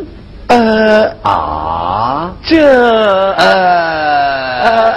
[0.49, 2.59] 呃啊，这
[3.39, 4.93] 呃，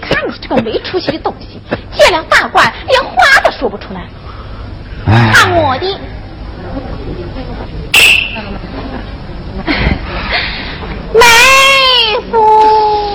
[0.00, 1.60] 看你这个没出息的东西，
[1.96, 4.00] 见了大官连话都说不出来。
[5.06, 5.98] 哎看我的，
[11.14, 11.20] 妹
[12.32, 13.13] 夫。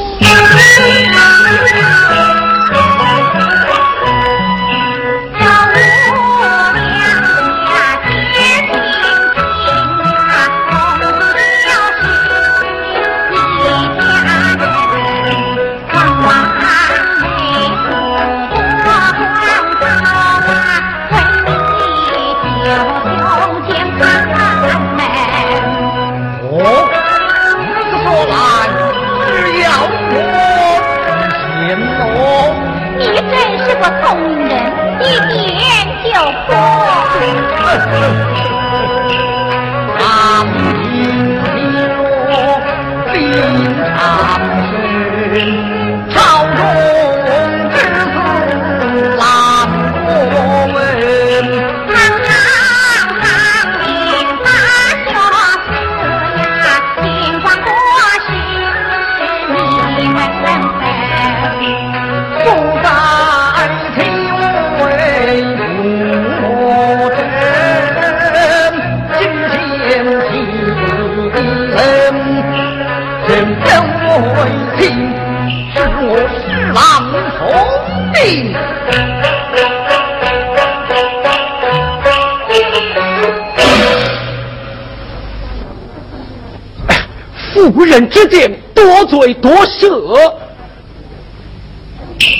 [87.90, 90.16] 人之间，多嘴多舌。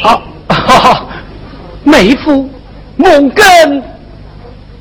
[0.04, 1.08] 好，哈哈，
[1.84, 2.50] 妹夫，
[2.96, 3.84] 孟根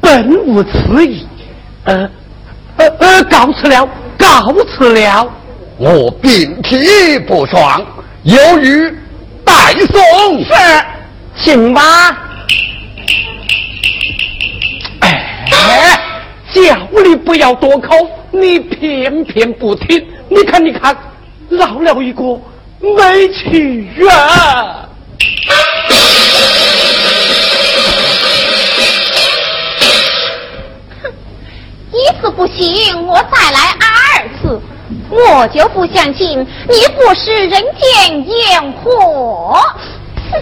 [0.01, 1.27] 本无此意，
[1.85, 2.11] 呃，
[2.77, 5.27] 呃呃，告辞了，告辞了。
[5.77, 7.81] 我病体不爽，
[8.25, 8.93] 有余
[9.45, 10.45] 代送。
[10.45, 10.53] 是，
[11.37, 11.81] 请吧。
[15.01, 16.01] 哎，
[16.53, 17.95] 叫你不要多口，
[18.33, 20.05] 你偏偏不听。
[20.29, 20.97] 你看，你看，
[21.49, 22.23] 落了一个
[22.81, 24.87] 没趣啊！
[31.91, 34.61] 一次不行，我再来二次。
[35.11, 36.47] 我就不相信你
[36.95, 39.59] 不食人间烟火。
[40.31, 40.41] 哼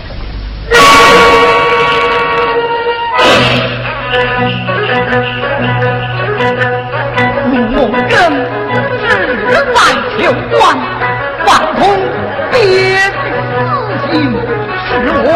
[10.16, 10.76] 在求官，
[11.47, 11.80] 万通
[12.51, 12.59] 别
[13.12, 14.93] 私心，是
[15.24, 15.28] 我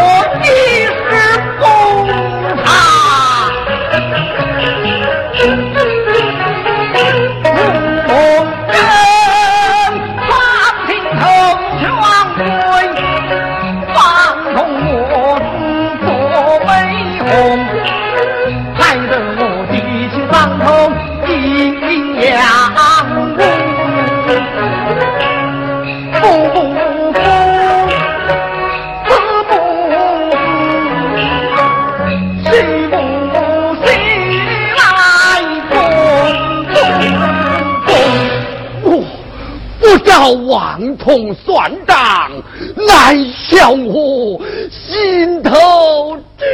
[40.00, 42.30] 不照王同算账，
[42.74, 44.40] 难消我
[44.70, 46.44] 心头之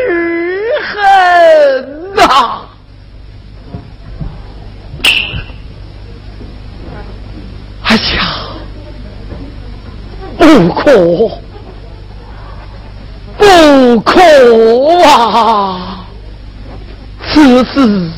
[0.83, 2.63] 恨呐、
[7.85, 8.01] 哎呀，
[10.37, 10.91] 不可，
[13.39, 14.21] 不可
[15.05, 16.05] 啊！
[17.29, 18.11] 此事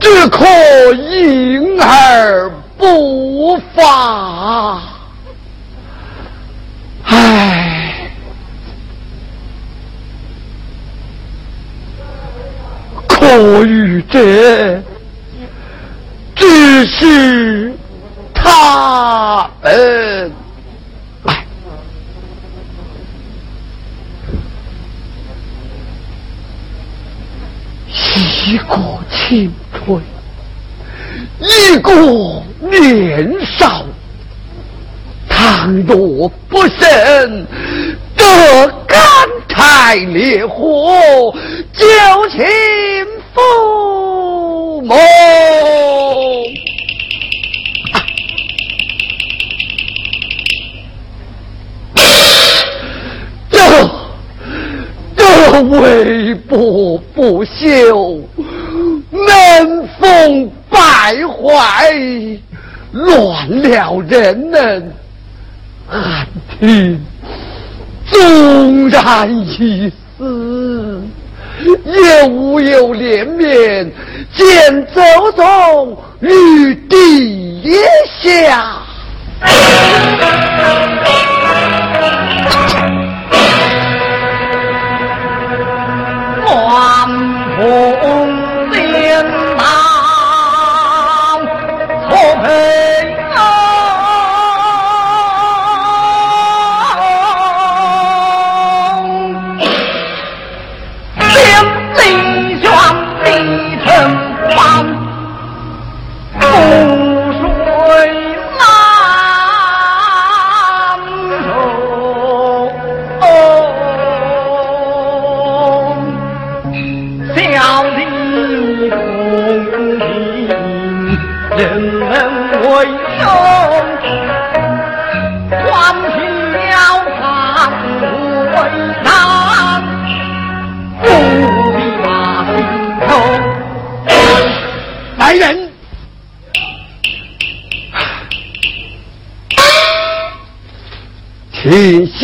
[0.00, 0.46] 只可
[0.94, 4.80] 因而不发。
[7.04, 8.10] 唉，
[13.08, 14.80] 可与者
[16.36, 17.74] 只是
[18.32, 20.32] 他们。
[21.24, 21.44] 唉，
[27.90, 30.00] 青春，
[31.40, 31.92] 一个
[32.60, 33.84] 年少。
[35.28, 37.46] 倘若不慎
[38.16, 38.24] 得
[38.86, 38.98] 干
[39.48, 41.32] 柴烈火，
[41.72, 41.86] 旧
[42.30, 42.44] 情
[43.34, 44.94] 父母。
[53.50, 53.58] 这
[55.16, 58.22] 这微薄不朽，
[59.10, 61.90] 门风败坏，
[62.92, 64.94] 乱了人们。
[65.90, 66.24] 安
[66.60, 67.04] 听，
[68.06, 71.02] 纵然一死，
[71.84, 73.90] 也无有脸面
[74.36, 75.02] 见周
[75.32, 77.60] 宗于地
[78.22, 78.76] 下。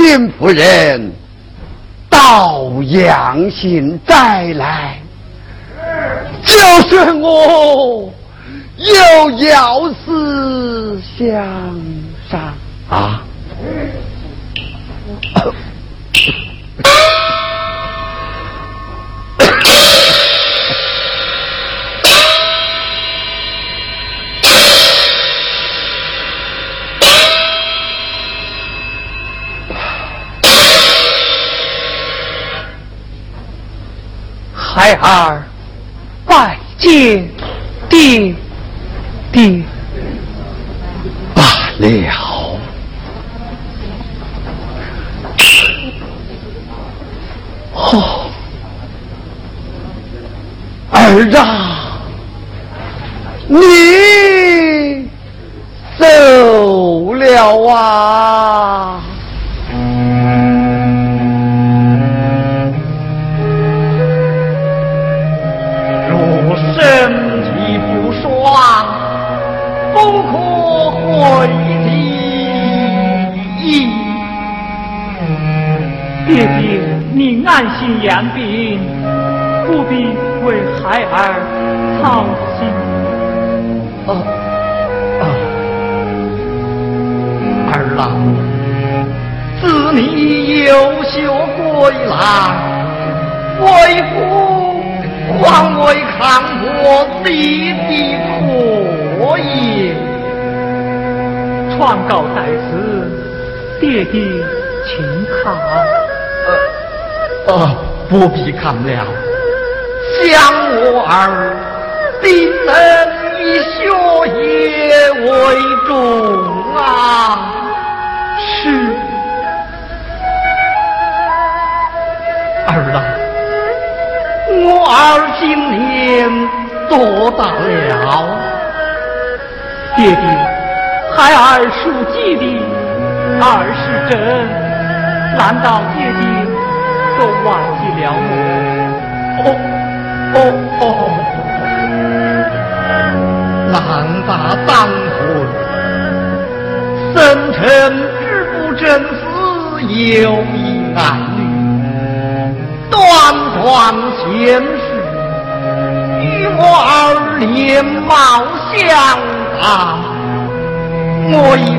[0.04, 1.10] 令夫人
[2.10, 4.98] 到阳信再来，
[6.44, 6.54] 就
[6.90, 8.12] 是我
[8.76, 11.26] 又要事相
[12.30, 12.54] 商
[12.90, 13.23] 啊。
[34.96, 35.42] 孩儿
[36.26, 37.26] 拜见
[37.88, 38.34] 爹
[39.32, 39.62] 爹
[41.34, 41.42] 罢
[41.78, 42.58] 了。
[47.72, 48.30] 哦，
[50.90, 52.00] 儿啊，
[53.48, 53.58] 你
[108.64, 109.03] 他们俩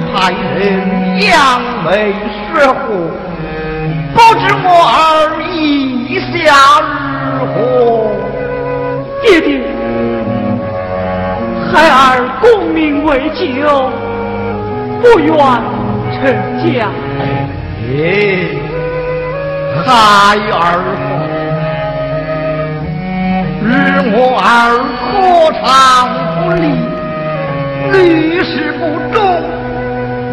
[0.02, 0.60] 派人
[1.22, 1.30] 扬
[1.86, 2.14] 眉
[2.54, 2.84] 说和。
[4.14, 4.98] 不知我儿
[5.54, 6.34] 意下
[7.40, 7.56] 如何？
[9.22, 9.48] 爹爹，
[11.72, 12.44] 孩儿功
[12.74, 13.90] 名未就，
[15.02, 15.30] 不愿
[16.14, 16.16] 成
[16.62, 16.64] 家。
[17.88, 18.00] 哎，
[19.86, 19.88] 孩
[20.54, 20.64] 儿
[23.62, 23.68] 日
[24.14, 24.44] 我儿
[25.02, 25.04] 何
[25.60, 25.64] 尝
[26.36, 26.64] 不离，
[27.92, 28.00] 屡
[28.44, 28.82] 试不
[29.14, 29.20] 中，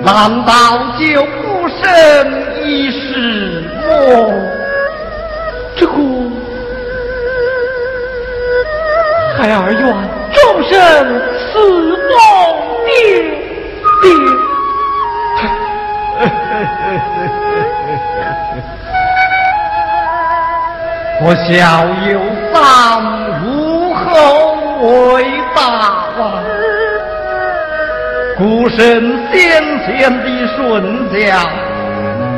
[0.04, 0.52] 难道
[0.98, 1.80] 就不胜
[2.64, 3.00] 一世
[3.86, 3.90] 么？
[5.76, 5.92] 这个
[9.36, 9.82] 孩儿愿
[10.32, 10.70] 终身
[11.38, 11.50] 侍
[12.08, 12.14] 奉
[12.86, 12.90] 爹
[14.02, 14.04] 爹。
[21.24, 21.50] 我小
[22.10, 22.12] 有
[22.52, 22.60] 三，
[23.44, 23.46] 无
[23.94, 24.04] 后
[25.14, 25.24] 为
[25.54, 25.60] 大
[26.18, 26.22] 王。
[28.38, 28.78] 孤身
[29.32, 30.26] 先前的
[30.56, 30.60] 顺
[31.12, 31.16] 家，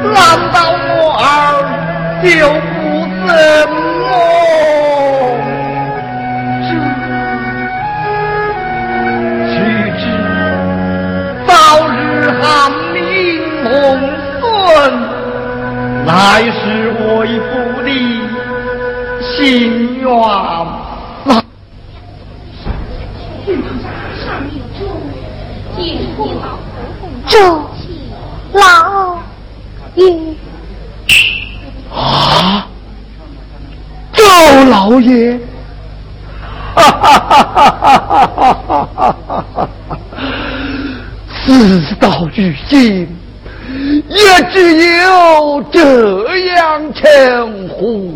[0.02, 0.14] 难
[0.52, 0.56] 道
[0.88, 1.24] 我儿
[2.22, 2.82] 就不
[3.26, 3.30] 怎
[3.70, 4.12] 么？
[9.48, 9.54] 须
[10.00, 10.02] 知
[11.46, 11.52] 早
[11.88, 11.96] 日
[12.42, 12.42] 含
[12.92, 12.98] 名
[13.62, 13.72] 蒙
[14.40, 14.44] 孙，
[16.04, 16.10] 乃
[16.50, 16.62] 是
[16.98, 17.08] 为
[17.38, 17.52] 父
[17.82, 17.88] 的。
[19.36, 20.04] 心愿。
[27.34, 27.40] 周
[28.52, 29.18] 老
[29.96, 30.36] 爷
[31.92, 32.66] 啊，
[34.12, 34.22] 周
[34.70, 35.40] 老爷，
[36.76, 39.68] 哈哈哈哈哈哈哈哈哈哈！
[41.44, 43.08] 事到如今，
[44.08, 44.56] 也只
[44.98, 48.14] 有这样称呼。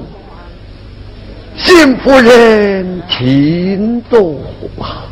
[1.57, 4.35] 邢夫人，请坐
[4.79, 5.03] 吧。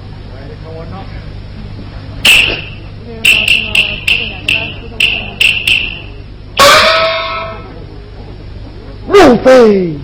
[9.17, 9.97] 莫非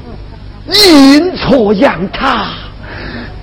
[0.67, 2.47] 阴错阳差，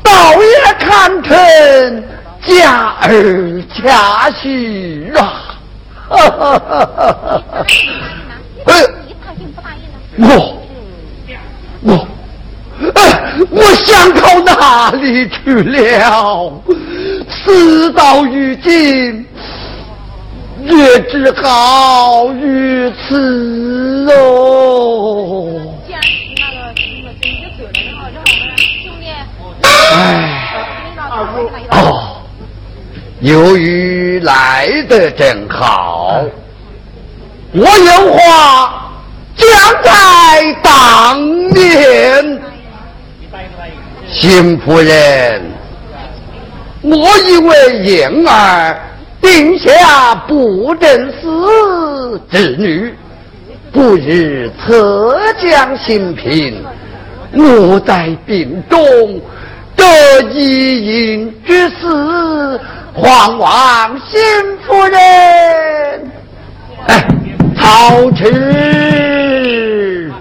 [0.01, 2.03] 倒也堪称
[2.41, 5.21] 假儿假婿啊！
[6.09, 7.65] 哈哈哈哈哈！
[10.17, 10.57] 我
[11.81, 12.07] 我。
[13.51, 16.63] 我想到哪里去了？
[17.29, 19.25] 事到如今，
[20.65, 25.61] 也只好如此哦。
[29.61, 29.69] 哎，
[31.71, 32.21] 哦，
[33.21, 36.21] 由于来得正好，
[37.53, 38.91] 我有话
[39.35, 39.47] 讲
[39.83, 42.41] 在当年。
[44.11, 45.51] 邢夫人，
[46.81, 48.81] 我以为燕儿
[49.21, 52.93] 定下不正死之女，
[53.71, 56.53] 不日侧将新嫔。
[57.33, 59.21] 我在病中
[59.75, 59.83] 得
[60.31, 62.59] 一饮之死，
[62.93, 64.19] 皇王新
[64.65, 64.99] 夫人
[66.87, 67.05] 哎，
[67.55, 70.11] 操持。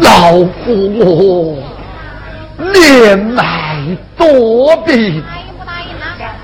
[0.00, 0.52] 老夫
[0.98, 1.56] 我
[2.58, 3.76] 年迈
[4.16, 5.22] 多病，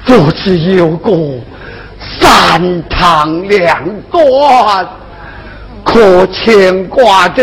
[0.04, 1.16] 不知有过
[2.18, 4.88] 三长两短，
[5.84, 7.42] 可牵挂着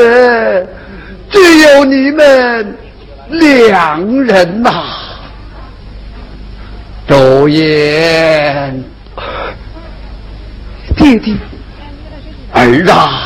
[1.29, 2.77] 只有你们
[3.29, 4.83] 两人呐。
[7.07, 8.83] 周言，
[10.97, 11.37] 弟弟，
[12.53, 13.23] 儿啊。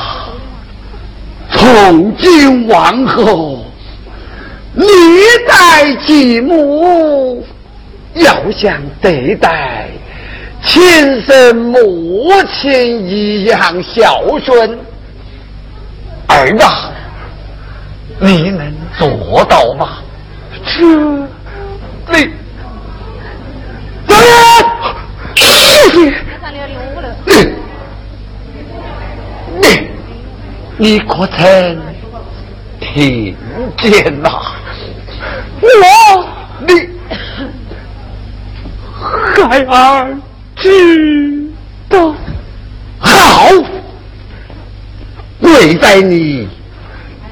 [1.53, 3.65] 从今往后，
[4.75, 4.85] 历
[5.47, 7.45] 代继母
[8.13, 9.87] 要像对待
[10.63, 12.31] 亲生母
[12.61, 14.79] 亲一样孝顺，
[16.27, 16.91] 儿啊，
[18.19, 19.97] 你能做到吗？
[20.65, 20.85] 这，
[22.13, 22.29] 你，
[24.07, 24.15] 导
[25.35, 26.13] 演，
[27.25, 27.55] 谢谢。
[30.77, 31.79] 你可曾
[32.79, 33.35] 听
[33.77, 34.29] 见呐？
[35.61, 36.25] 我，
[36.67, 36.89] 你，
[39.47, 40.15] 孩儿
[40.55, 41.49] 知
[41.89, 42.15] 道。
[42.99, 43.49] 好，
[45.39, 46.47] 跪在你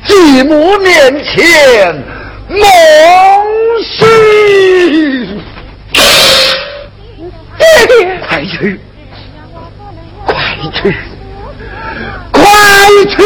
[0.06, 1.96] 继母面前，
[2.50, 2.60] 蒙
[3.84, 4.06] 许。
[7.58, 8.80] 爹爹，快去，
[10.26, 10.36] 快
[10.74, 10.96] 去。
[12.32, 12.42] 快
[13.10, 13.18] 去！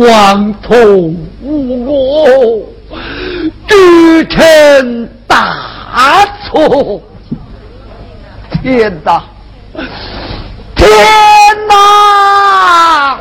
[0.00, 2.66] 王同无我，
[3.68, 7.02] 知臣大错。
[8.62, 9.22] 天哪！
[10.74, 10.88] 天
[11.68, 13.20] 哪！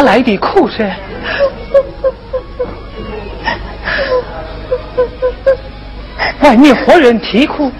[0.00, 0.88] 哪来的哭声？
[6.42, 7.70] 外面活人啼哭？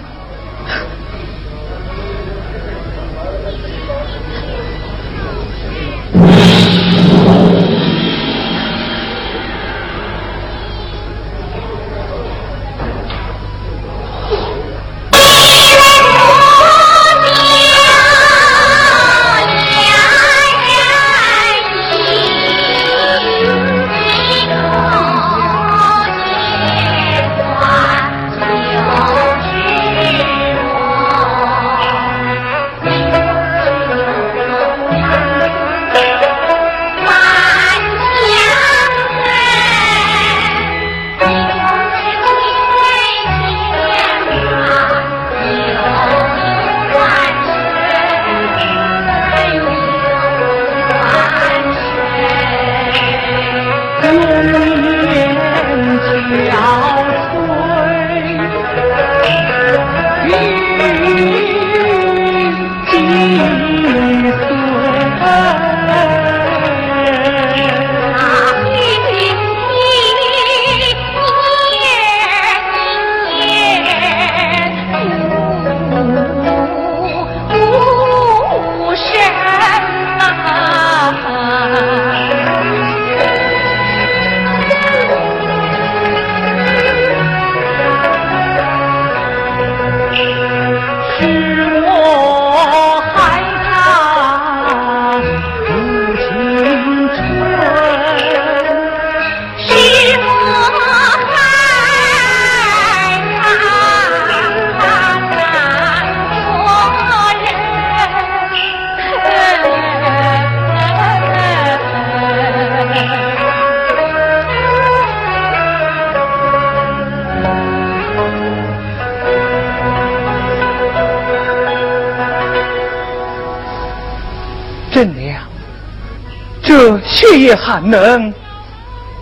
[127.51, 128.33] 血液寒冷，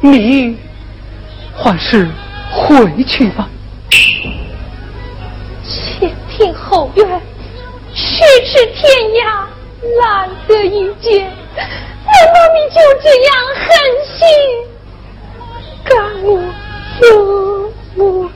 [0.01, 0.55] 你
[1.55, 2.07] 还是
[2.51, 3.49] 回去吧。
[3.89, 4.29] 前
[6.29, 7.07] 庭后院，
[7.95, 9.47] 咫尺天涯，
[9.99, 11.25] 难得一见。
[11.25, 13.65] 难道你就这样狠
[14.05, 14.21] 心
[15.83, 16.29] 赶我
[16.99, 17.03] 走
[18.03, 18.29] 吗？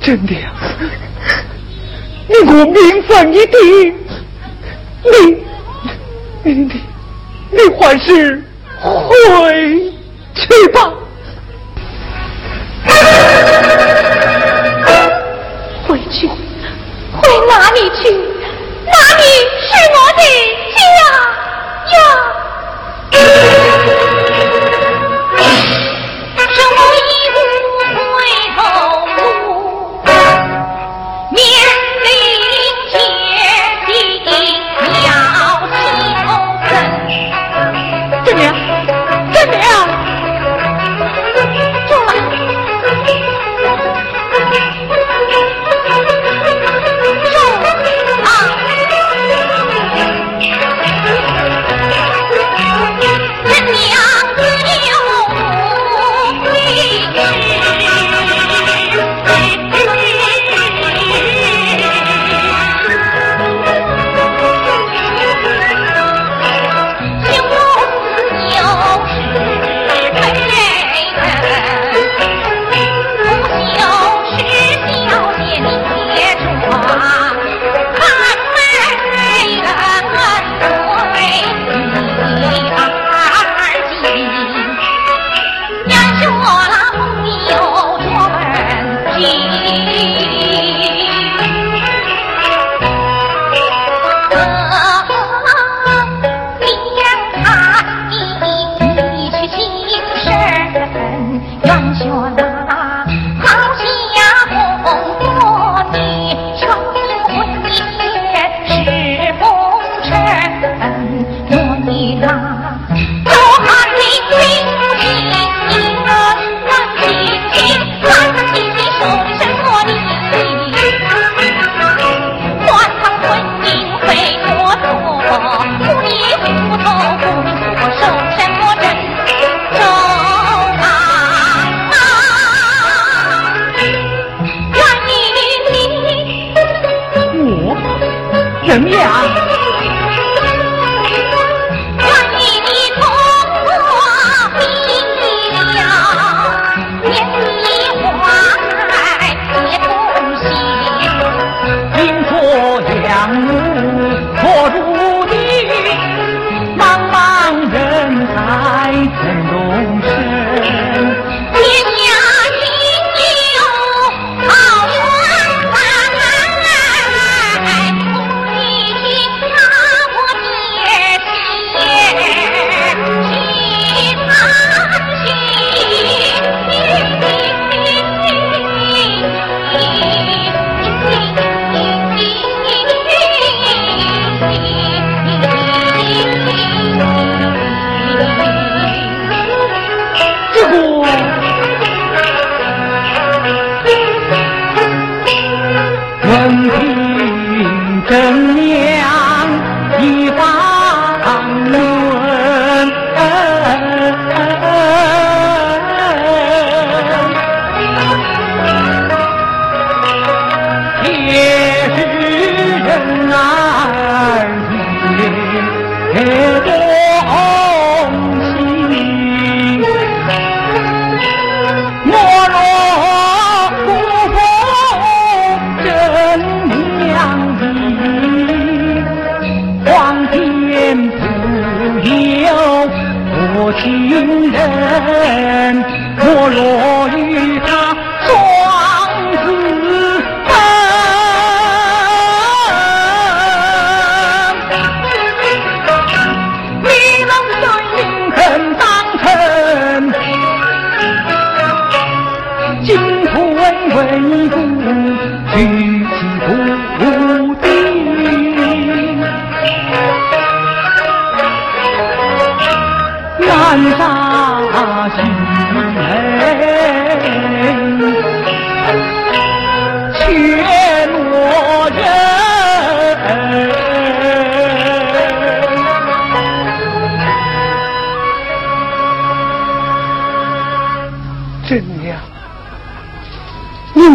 [0.00, 0.52] 真的呀，
[2.28, 3.96] 你我名分一定，
[5.04, 5.41] 你你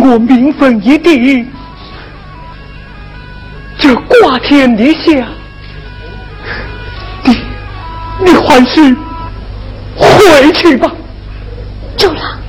[0.10, 1.46] 我名分一定，
[3.78, 5.28] 这挂天立下，
[7.26, 7.38] 你
[8.24, 8.96] 你还是
[9.98, 10.90] 回去吧。
[11.98, 12.40] 周郎，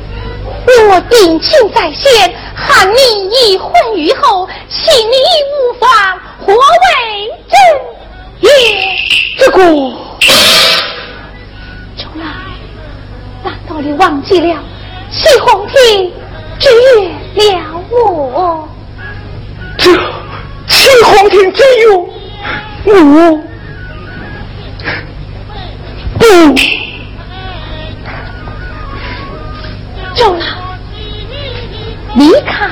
[0.88, 2.96] 我定情在先，喊你
[3.28, 5.16] 已婚于后，请你
[5.50, 5.90] 无妨，
[6.38, 6.58] 何为
[7.50, 7.58] 真
[8.40, 8.48] 也？
[9.36, 9.58] 这个，
[11.96, 12.24] 周郎，
[13.42, 14.56] 难道你忘记了
[15.10, 16.12] 西红亭
[16.60, 16.68] 之
[17.00, 17.10] 约？
[17.34, 18.68] 了我，
[19.78, 19.92] 这
[20.66, 22.08] 七皇天只有
[22.84, 23.40] 我。
[26.18, 26.24] 不。
[30.14, 30.42] 走了，
[32.14, 32.70] 你看。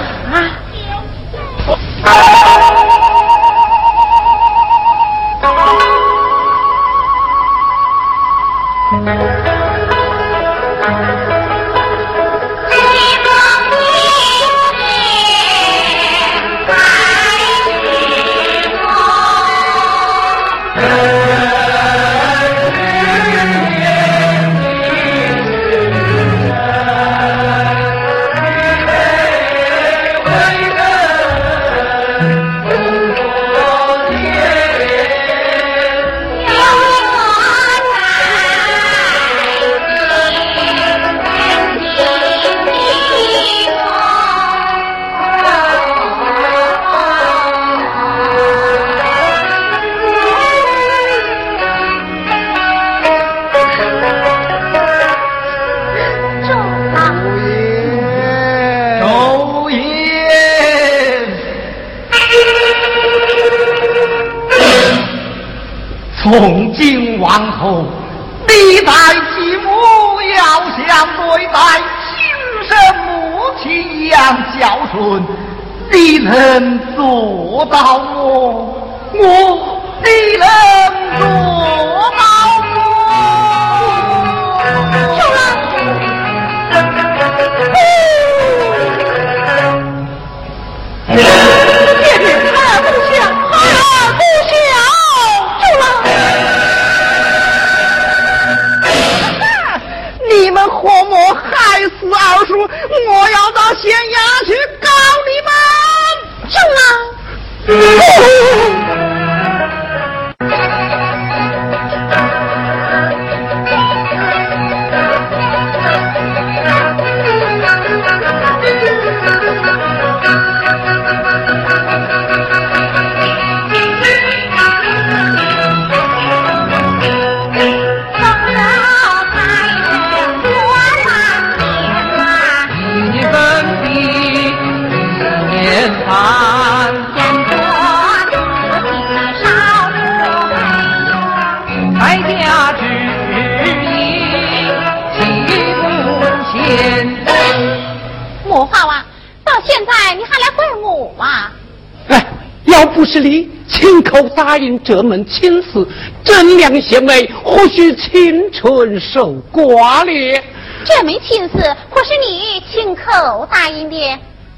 [154.86, 155.84] 这门亲事，
[156.22, 160.42] 真良贤妹或许青春守寡了。
[160.84, 163.96] 这门亲事可是你亲口答应的？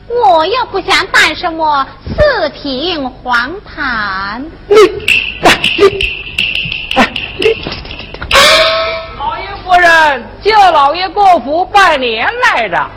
[0.07, 4.45] 我又不想办什么四品黄坛。
[4.67, 4.77] 你，
[5.79, 6.05] 你，
[9.19, 12.91] 老爷夫人叫老爷过府拜年来着，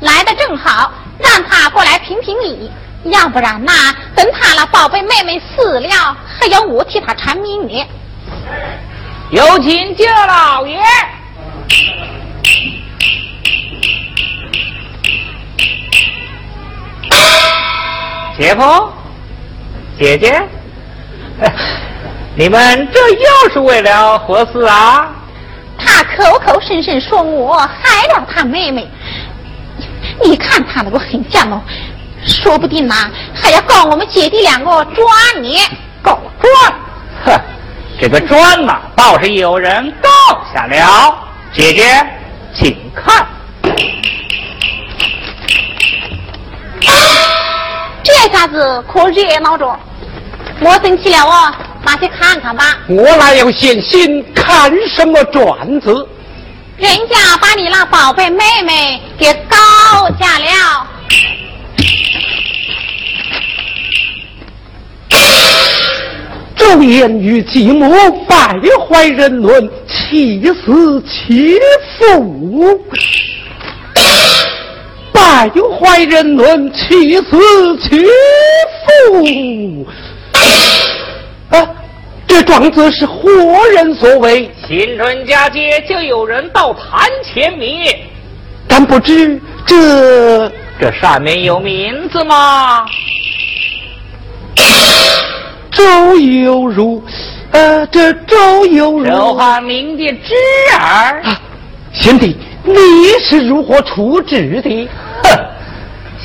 [0.00, 2.68] 来的正好，让他过来评评理。
[3.04, 3.72] 要不然呐，
[4.14, 7.86] 等他那宝贝妹妹死了，还要我替他偿命呢。
[9.30, 10.78] 有请舅老爷。
[18.38, 18.90] 姐夫，
[19.98, 20.42] 姐姐，
[22.34, 25.10] 你们这又是为了何事啊？
[25.78, 28.88] 他口口声声说我害了他妹妹，
[30.24, 31.60] 你看他那个狠劲哦，
[32.24, 35.04] 说不定呐还要告我们姐弟两个抓
[35.40, 35.58] 你，
[36.02, 36.52] 告状？
[37.24, 37.40] 哼，
[38.00, 40.08] 这个状嘛，倒是有人告
[40.54, 41.18] 下了。
[41.52, 42.06] 姐姐，
[42.54, 43.26] 请看。
[48.02, 49.78] 这下子可热闹着，
[50.60, 51.52] 我生气了哦，
[51.84, 52.78] 拿去看看吧。
[52.88, 56.08] 我哪有闲心看什么转子？
[56.78, 59.56] 人家把你那宝贝妹妹给告
[60.18, 60.86] 下了。
[66.56, 67.90] 昼言与继母
[68.26, 71.58] 败坏人伦，气死其
[71.98, 72.80] 父。
[75.12, 78.06] 败坏人伦，欺死其
[78.86, 79.86] 父。
[81.50, 81.68] 啊，
[82.26, 83.28] 这状子是何
[83.74, 84.50] 人所为？
[84.66, 88.00] 新春佳节就有人到坛前灭，
[88.66, 90.50] 但不知这
[90.82, 92.84] 这上面有名字吗？
[95.70, 97.00] 周有如，
[97.52, 99.04] 呃，这周有如。
[99.04, 100.34] 刘汉明的侄
[100.76, 101.22] 儿。
[101.22, 101.40] 啊，
[101.92, 102.74] 贤弟，你
[103.20, 104.88] 是如何处置的？
[105.22, 105.38] 哼，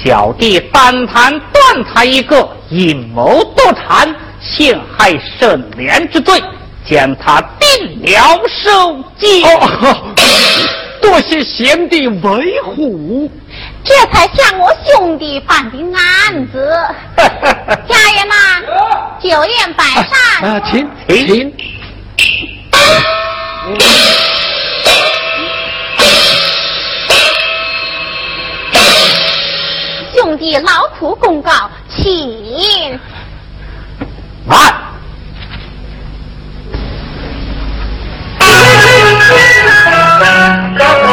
[0.03, 4.11] 小弟单谈断他一个阴谋多产、
[4.41, 6.41] 陷害圣莲之罪，
[6.83, 9.43] 将他定了受戒。
[9.43, 10.15] 哦，
[10.99, 13.29] 多谢贤弟维护。
[13.87, 16.69] 这才像我兄弟办的案子。
[17.87, 18.35] 家人呐，
[19.21, 20.11] 酒宴摆上。
[20.43, 21.53] 啊，请请。
[30.13, 31.51] 兄弟劳苦公告，
[31.89, 32.99] 请。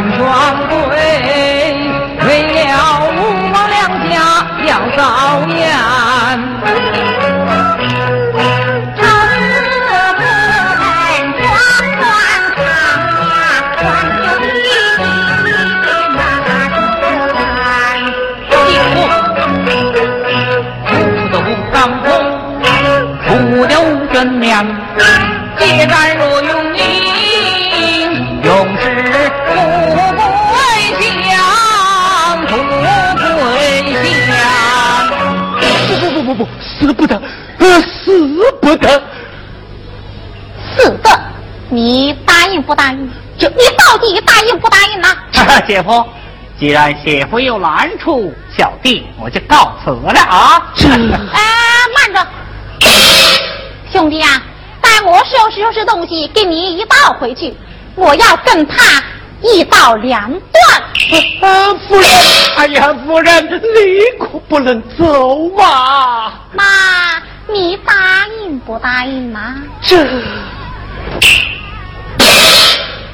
[0.00, 0.55] 来。
[0.55, 0.55] 结
[36.78, 37.20] 死不得，
[37.58, 39.02] 呃，死不得，
[40.76, 41.20] 死的。
[41.68, 43.10] 你答应不答应？
[43.38, 45.08] 这你到底答应不答应呢？
[45.66, 46.04] 姐夫，
[46.58, 50.72] 既然姐夫有难处，小弟我就告辞了啊。
[51.32, 51.42] 哎，
[51.94, 52.26] 慢着，
[53.92, 54.42] 兄弟啊！
[54.80, 57.54] 待我收拾收拾东西，给你一道回去。
[57.96, 59.02] 我要跟他
[59.54, 60.40] 一刀两断。
[61.40, 62.10] 啊，夫人，
[62.56, 66.40] 哎呀，夫人，你可不能走啊！
[66.52, 66.64] 妈，
[67.46, 69.54] 你答应不答应吗？
[69.80, 70.04] 这，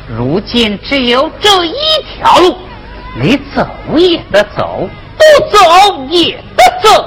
[0.09, 1.75] 如今只有这一
[2.17, 2.57] 条路，
[3.21, 4.89] 你走也得走，
[5.19, 5.23] 不
[5.55, 7.05] 走也得走。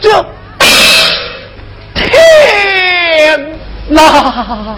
[0.00, 0.24] 这，
[1.94, 3.58] 天！
[3.88, 4.76] 那。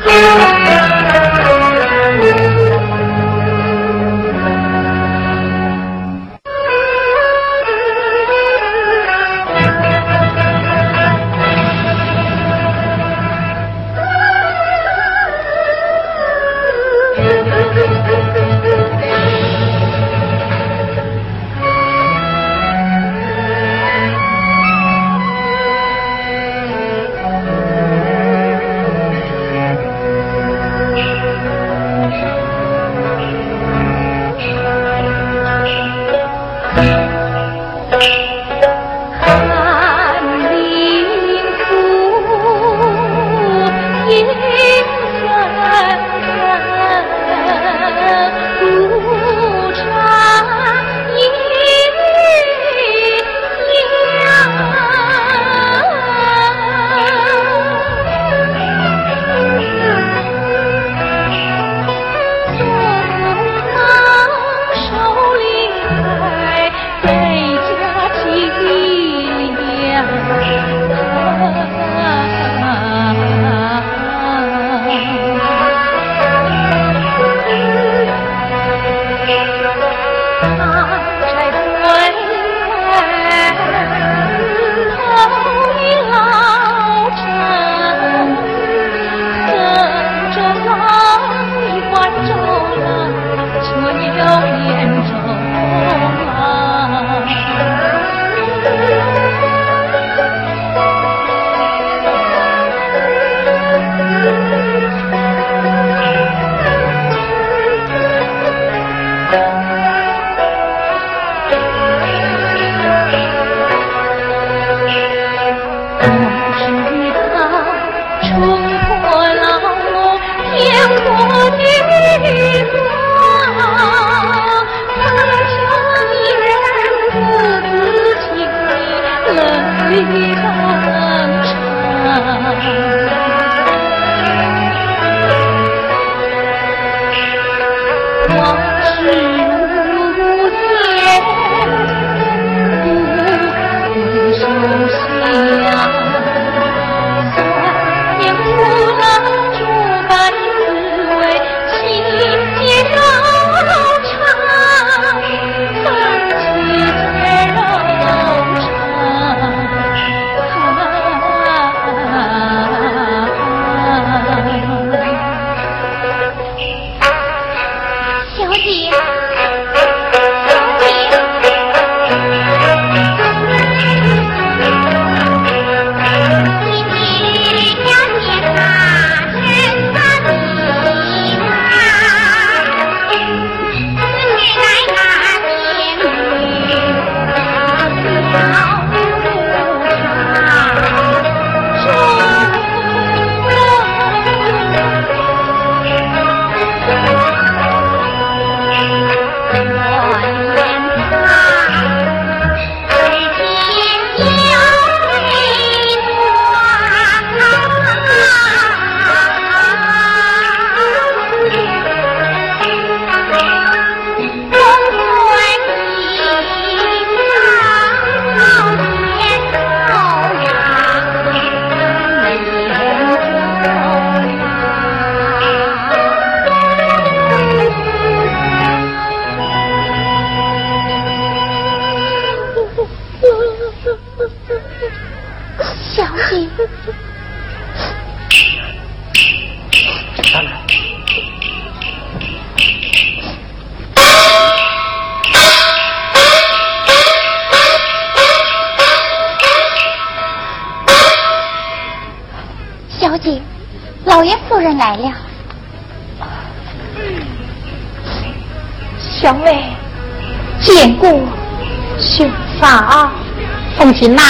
[263.96, 264.22] 凤琴呐，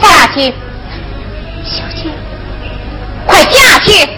[0.00, 0.52] 下去，
[1.64, 2.10] 小姐，
[3.26, 4.08] 快下去。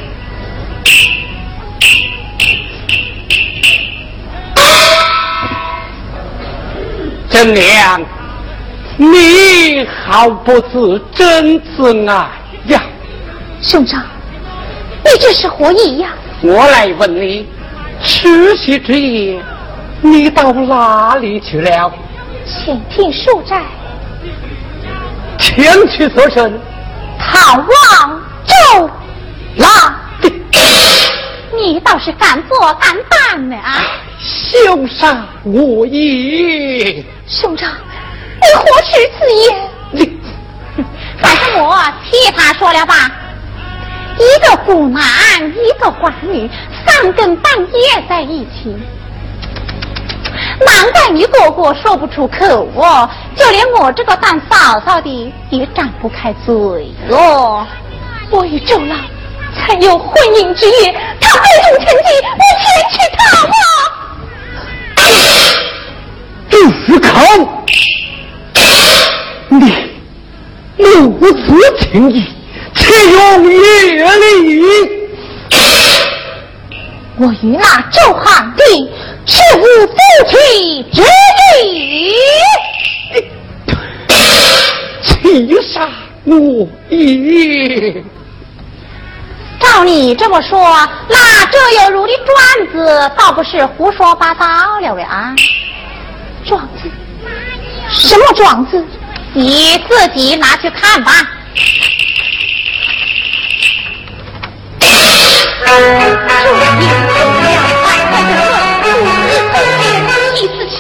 [7.29, 8.01] 真娘，
[8.97, 12.31] 你好不知真子爱
[12.69, 12.83] 呀，
[13.61, 14.03] 兄长。
[15.05, 16.09] 你这是何意呀？
[16.41, 17.47] 我来问你，
[18.03, 19.43] 除夕之夜，
[20.01, 21.93] 你到哪里去了？
[22.47, 23.61] 前庭书斋。
[25.57, 26.61] 前去做甚？
[27.19, 28.91] 探望周
[29.57, 29.95] 郎。
[31.57, 33.81] 你倒是敢做敢当呢啊！
[34.21, 37.03] 兄长无意。
[37.27, 39.71] 兄长，你何时此言？
[39.91, 40.21] 你，
[41.19, 41.75] 反正我
[42.05, 43.11] 替他说了吧。
[44.19, 45.03] 一个孤男，
[45.43, 46.49] 一个寡女，
[46.85, 48.77] 三更半夜在一起，
[50.65, 53.09] 难怪你哥哥说不出口哦，
[53.47, 56.55] 就连我这个当嫂嫂的也张不开嘴
[57.09, 57.65] 哟。
[58.29, 58.99] 我与周郎
[59.55, 63.55] 曾有婚姻之约，他非同成疾，我前去探望。
[66.51, 67.09] 住口！
[69.49, 69.63] 你
[70.77, 71.39] 如此
[71.79, 72.27] 情谊。
[72.75, 73.59] 岂用夜
[74.05, 74.61] 里？
[77.19, 78.91] 我与那周汉帝
[79.25, 79.95] 是无夫
[80.29, 80.35] 妻
[80.93, 81.01] 之
[81.63, 82.13] 礼，
[85.03, 85.89] 岂杀
[86.27, 88.05] 无义？
[89.59, 92.37] 照你这么说，那这有如的状
[92.73, 94.47] 子，倒不是胡说八道
[94.81, 95.35] 了喂啊！
[96.47, 96.91] 状子？
[97.91, 98.85] 什么状子？
[99.33, 101.11] 你自己拿去看吧。
[104.79, 104.95] 这应
[107.07, 107.17] 不了
[107.83, 108.87] 快快的问，父
[109.27, 109.85] 子同年，
[110.35, 110.77] 妻子岂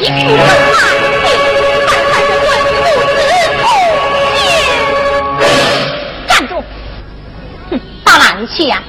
[8.47, 8.83] 去呀？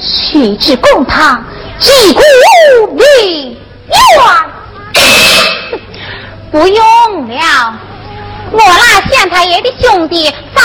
[0.00, 1.44] 去至公堂，
[1.78, 2.20] 祭古
[2.94, 3.56] 明
[3.88, 3.98] 冤。
[6.50, 7.78] 不用了，
[8.52, 10.62] 我那县太爷的兄弟早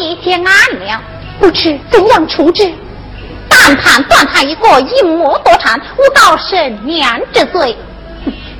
[0.00, 0.44] 已结案
[0.78, 1.02] 了，
[1.38, 2.72] 不知怎样处置。
[3.48, 7.76] 但判断他一个淫魔多产、诬告神娘之罪，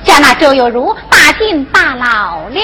[0.03, 2.61] 将那周有如打进大牢了。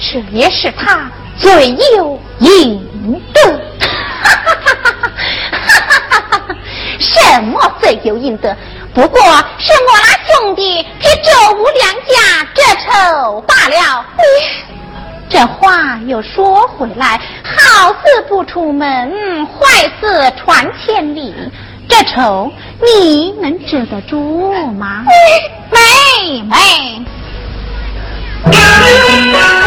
[0.00, 3.60] 这也是他罪有应得。
[6.98, 8.56] 什么罪有应得？
[8.94, 9.20] 不过
[9.58, 14.04] 是我那兄弟替周武两家这丑罢了。
[15.28, 21.34] 这话又说回来，好事不出门，坏事传千里。
[21.88, 22.50] 这仇
[22.80, 25.04] 你能止得住吗？
[25.70, 27.04] 妹妹。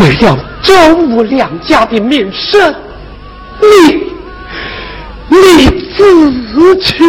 [0.00, 2.74] 为了周武两家的名声，
[3.60, 4.12] 你
[5.28, 7.04] 你自取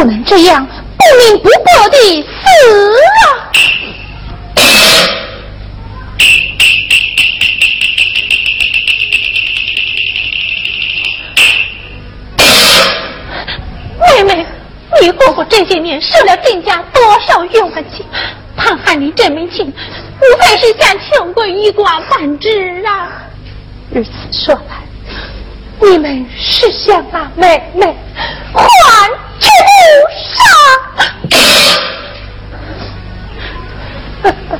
[0.00, 3.20] 不能这样不明不过的死了，
[13.98, 14.46] 妹妹，
[15.02, 18.06] 你哥哥这些年受了郑家多少冤枉钱，
[18.56, 23.20] 他喊你这门亲，无非是想求个一官半职啊。
[23.90, 24.82] 如此说来，
[25.90, 27.94] 你们是想把妹妹
[28.54, 28.64] 还？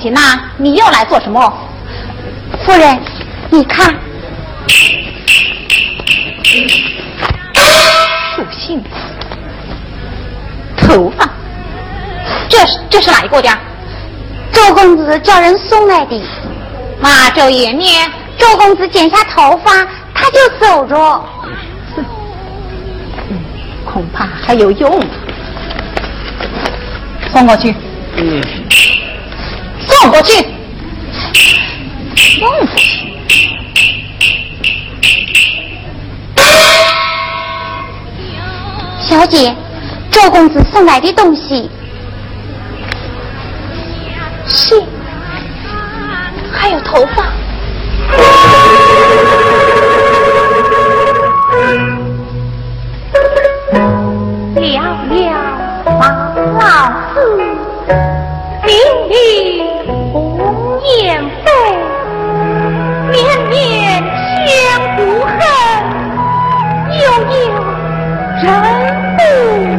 [0.00, 1.52] 东西拿，你又来做什么？
[2.64, 2.98] 夫人，
[3.50, 3.94] 你看，
[8.34, 8.82] 书信、
[10.74, 11.28] 头发，
[12.48, 13.50] 这是这是哪一个的？
[14.50, 16.18] 周公子叫人送来的。
[16.98, 17.84] 马周爷呢？
[18.38, 21.24] 周公子剪下头发，他就走着。
[23.84, 25.04] 恐怕还有用。
[27.30, 27.74] 送过去。
[28.16, 28.40] 嗯。
[30.00, 30.32] 送过去。
[32.40, 32.88] 过去。
[38.98, 39.54] 小姐，
[40.10, 41.68] 周公子送来的东西。
[68.40, 68.62] 成
[69.18, 69.69] 都